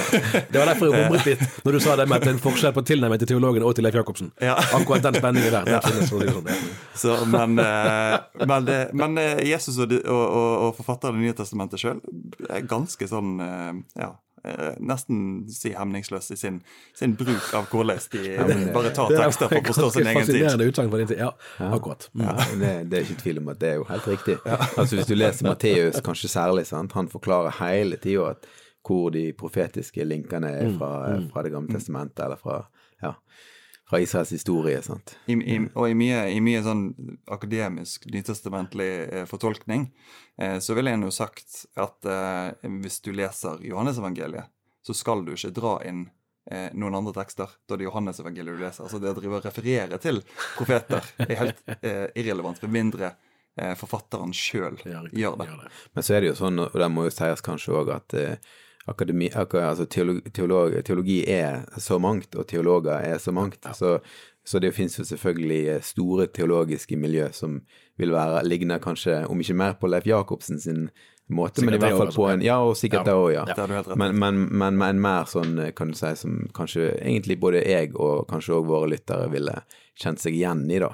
Det 0.50 0.58
var 0.60 0.66
derfor 0.70 0.88
jeg 0.92 1.08
bomret 1.08 1.26
litt 1.26 1.42
når 1.66 1.72
du 1.76 1.80
sa 1.82 1.96
det 1.98 2.06
med 2.08 2.16
at 2.16 2.24
det 2.24 2.30
er 2.30 2.36
en 2.36 2.42
forskjell 2.44 2.72
på 2.76 2.84
tilnærming 2.86 3.18
til 3.22 3.28
teologen 3.34 3.64
og 3.66 3.74
til 3.76 3.84
Leif 3.86 3.96
Jacobsen. 3.98 4.30
Ja. 4.42 4.54
Akkurat 4.76 5.02
den 5.04 5.18
spenningen 5.18 5.52
der. 5.52 5.68
den 5.74 5.98
det 5.98 6.08
sånn, 6.08 6.48
ja. 6.48 6.58
så, 6.98 7.16
men, 7.30 7.58
eh, 7.58 8.18
men, 8.46 8.68
det, 8.68 8.78
men 8.96 9.18
eh, 9.20 9.42
Jesus 9.50 9.78
og, 9.82 9.90
de- 9.90 10.02
og, 10.06 10.24
og, 10.24 10.52
og 10.68 10.76
forfatteren 10.78 11.18
Det 11.18 11.26
Nye 11.26 11.36
testamentet 11.38 11.82
sjøl 11.82 12.00
er 12.48 12.66
ganske 12.70 13.08
sånn 13.10 13.34
eh, 13.42 13.72
ja, 14.00 14.12
eh, 14.14 14.33
nesten 14.84 15.20
si 15.48 15.72
hemningsløs 15.72 16.30
i 16.34 16.36
sin, 16.36 16.58
sin 16.96 17.14
bruk 17.16 17.52
av 17.56 17.68
hvordan 17.72 18.02
de 18.12 18.56
bare 18.76 18.90
tar 18.96 19.12
er 19.14 19.22
tekster 19.22 19.48
for 19.48 19.60
å 19.60 19.64
forstå 19.70 19.88
sin 19.94 20.10
egen 20.10 20.20
tid. 20.20 20.34
Fascinerende 20.34 20.66
utsagn 20.68 20.90
fra 20.92 21.00
din 21.00 21.10
tid. 21.12 21.22
Ja, 21.22 21.30
akkurat. 21.70 22.08
Mm. 22.12 22.26
Ja, 22.26 22.34
det, 22.60 22.72
det 22.90 22.98
er 22.98 23.08
ikke 23.08 23.22
tvil 23.22 23.40
om 23.40 23.48
at 23.54 23.62
det 23.62 23.70
er 23.70 23.80
jo 23.80 23.88
helt 23.88 24.10
riktig. 24.12 24.36
Altså 24.80 24.98
Hvis 24.98 25.08
du 25.08 25.14
leser 25.16 25.48
Matteus, 25.48 26.00
kanskje 26.04 26.28
særlig, 26.32 26.66
sant? 26.68 26.92
han 26.92 27.08
forklarer 27.08 27.56
hele 27.62 27.96
tida 28.02 28.34
hvor 28.84 29.08
de 29.14 29.30
profetiske 29.38 30.04
linkene 30.04 30.50
er 30.58 30.72
fra, 30.76 30.92
fra 31.32 31.44
Det 31.46 31.52
gamle 31.54 31.72
testamentet, 31.72 32.20
eller 32.26 32.40
fra, 32.40 32.58
ja, 33.00 33.14
fra 33.88 34.00
Israels 34.00 34.32
historie. 34.32 34.82
sant? 34.82 35.16
I, 35.26 35.32
i, 35.32 35.58
og 35.74 35.90
i 35.90 35.94
mye, 35.98 36.24
i 36.32 36.40
mye 36.44 36.62
sånn 36.64 36.86
akademisk 37.32 38.06
nytestamentlig 38.12 38.90
eh, 39.04 39.24
fortolkning, 39.28 39.90
eh, 40.40 40.58
så 40.58 40.76
ville 40.78 40.94
en 40.94 41.04
jo 41.06 41.12
sagt 41.12 41.64
at 41.76 42.08
eh, 42.08 42.70
hvis 42.80 43.00
du 43.04 43.12
leser 43.12 43.60
Johannesevangeliet, 43.64 44.50
så 44.84 44.96
skal 44.96 45.24
du 45.24 45.34
ikke 45.34 45.52
dra 45.56 45.76
inn 45.88 46.06
eh, 46.50 46.70
noen 46.72 46.96
andre 47.00 47.14
tekster. 47.20 47.52
Da 47.68 47.76
det 47.76 47.84
er 47.84 47.90
Johannesevangeliet 47.90 48.56
du 48.56 48.64
leser. 48.64 48.88
Altså 48.88 49.00
det 49.00 49.12
å 49.12 49.20
drive 49.20 49.40
og 49.40 49.46
referere 49.48 50.00
til 50.00 50.24
profeter 50.56 51.14
er 51.28 51.38
helt 51.40 51.62
eh, 51.80 52.08
irrelevant, 52.20 52.60
med 52.64 52.76
mindre 52.80 53.14
eh, 53.56 53.72
forfatteren 53.80 54.32
sjøl 54.36 54.80
gjør, 54.84 55.08
gjør 55.12 55.40
det. 55.40 55.48
Men 55.92 56.06
så 56.06 56.16
er 56.16 56.24
det 56.24 56.32
jo 56.32 56.38
sånn, 56.40 56.60
og 56.66 56.76
det 56.80 56.92
må 56.92 57.06
jo 57.08 57.16
sies 57.16 57.44
kanskje 57.44 57.76
òg, 57.80 57.92
at 57.96 58.16
eh, 58.20 58.54
akademi, 58.90 59.30
ak 59.32 59.54
altså 59.54 59.86
teologi, 59.86 60.30
teologi, 60.34 60.82
teologi 60.84 61.18
er 61.30 61.64
så 61.80 61.98
mangt, 62.02 62.34
og 62.36 62.46
teologer 62.50 63.00
er 63.00 63.18
så 63.18 63.32
mangt. 63.32 63.64
Så, 63.74 63.98
så 64.44 64.60
det 64.60 64.74
finnes 64.76 64.98
jo 64.98 65.04
selvfølgelig 65.08 65.62
eh, 65.76 65.82
store 65.82 66.26
teologiske 66.26 66.96
miljø 67.00 67.30
som 67.32 67.62
vil 67.96 68.12
være 68.12 68.44
ligner 68.44 68.82
kanskje, 68.82 69.22
om 69.30 69.40
ikke 69.40 69.56
mer 69.56 69.76
på 69.80 69.88
Leif 69.88 70.06
Jacobsen 70.06 70.60
sin 70.60 70.88
måte, 71.32 71.62
Sikkert 71.62 71.70
men 71.70 71.74
i 71.74 71.80
hvert 71.80 71.96
fall 71.96 72.12
på 72.12 72.28
en 72.28 72.42
Ja, 72.44 72.58
og 72.60 72.76
sikkert 72.76 73.06
Ja. 73.06 73.12
det 73.12 73.16
òg, 73.16 73.32
ja. 73.32 73.44
Det 73.48 73.68
du 73.68 73.74
helt. 73.74 73.96
Men, 73.96 74.18
men, 74.18 74.42
men, 74.52 74.76
men 74.76 75.00
mer 75.00 75.24
sånn, 75.24 75.58
eh, 75.58 75.72
kan 75.72 75.88
du 75.88 75.96
si, 75.96 76.12
som 76.20 76.42
kanskje 76.52 76.90
egentlig 77.00 77.38
både 77.40 77.64
jeg 77.64 77.94
og 77.96 78.26
kanskje 78.28 78.58
òg 78.58 78.68
våre 78.68 78.90
lyttere 78.92 79.30
ville 79.32 79.62
kjent 79.96 80.20
seg 80.20 80.36
igjen 80.36 80.66
i, 80.70 80.78
da. 80.82 80.92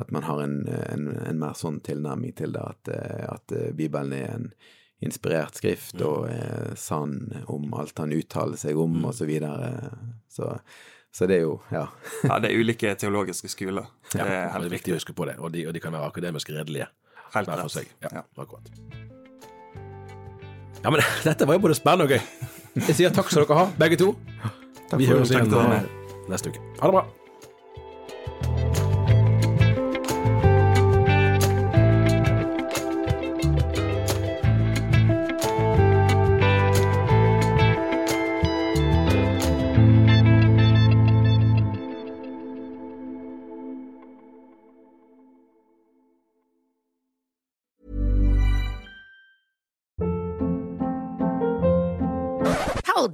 At 0.00 0.12
man 0.14 0.22
har 0.22 0.40
en, 0.40 0.60
en, 0.70 1.08
en 1.28 1.38
mer 1.38 1.52
sånn 1.58 1.80
tilnærming 1.84 2.32
til 2.38 2.54
det, 2.56 2.62
at, 2.64 2.88
eh, 2.94 3.24
at 3.28 3.52
eh, 3.52 3.72
Bibelen 3.76 4.14
er 4.16 4.28
en 4.38 4.52
inspirert 5.00 5.56
skrift 5.56 6.00
og 6.04 6.26
er 6.28 6.74
sann 6.76 7.14
om 7.48 7.72
alt 7.80 7.98
han 8.02 8.12
uttaler 8.12 8.58
seg 8.60 8.76
om, 8.80 8.98
og 9.08 9.14
så 9.16 9.24
videre. 9.28 9.70
Så, 10.28 10.50
så 11.12 11.26
det 11.30 11.38
er 11.40 11.44
jo, 11.46 11.54
ja. 11.72 11.86
Ja, 12.28 12.38
det 12.42 12.50
er 12.52 12.60
ulike 12.60 12.94
teologiske 13.00 13.48
skoler. 13.52 13.88
Ja, 14.14 14.24
det 14.24 14.38
er 14.40 14.58
det 14.60 14.70
er 14.70 14.74
viktig 14.76 14.92
å 14.94 14.98
huske 15.00 15.16
på 15.16 15.28
det, 15.30 15.38
og 15.40 15.52
de, 15.56 15.66
og 15.70 15.76
de 15.76 15.80
kan 15.82 15.94
være 15.96 16.10
akademisk 16.12 16.52
redelige. 16.52 16.90
Helt 17.34 17.48
rett. 17.48 17.70
seg. 17.72 17.92
Ja, 18.02 18.08
Ja. 18.20 18.24
akkurat. 18.42 18.70
Ja, 20.82 20.90
men 20.90 21.00
dette 21.28 21.46
var 21.46 21.56
jo 21.58 21.64
både 21.68 21.76
spennende 21.78 22.08
og 22.08 22.14
gøy. 22.16 22.20
Jeg 22.88 22.96
sier 22.96 23.12
takk 23.14 23.28
skal 23.32 23.44
dere 23.44 23.58
ha, 23.58 23.66
begge 23.80 23.98
to. 24.00 24.12
Vi 24.96 25.06
høres 25.06 25.30
igjen 25.30 25.52
eh, 25.54 25.88
neste 26.30 26.50
uke. 26.52 26.62
Ha 26.80 26.88
det 26.90 26.94
bra. 26.96 27.02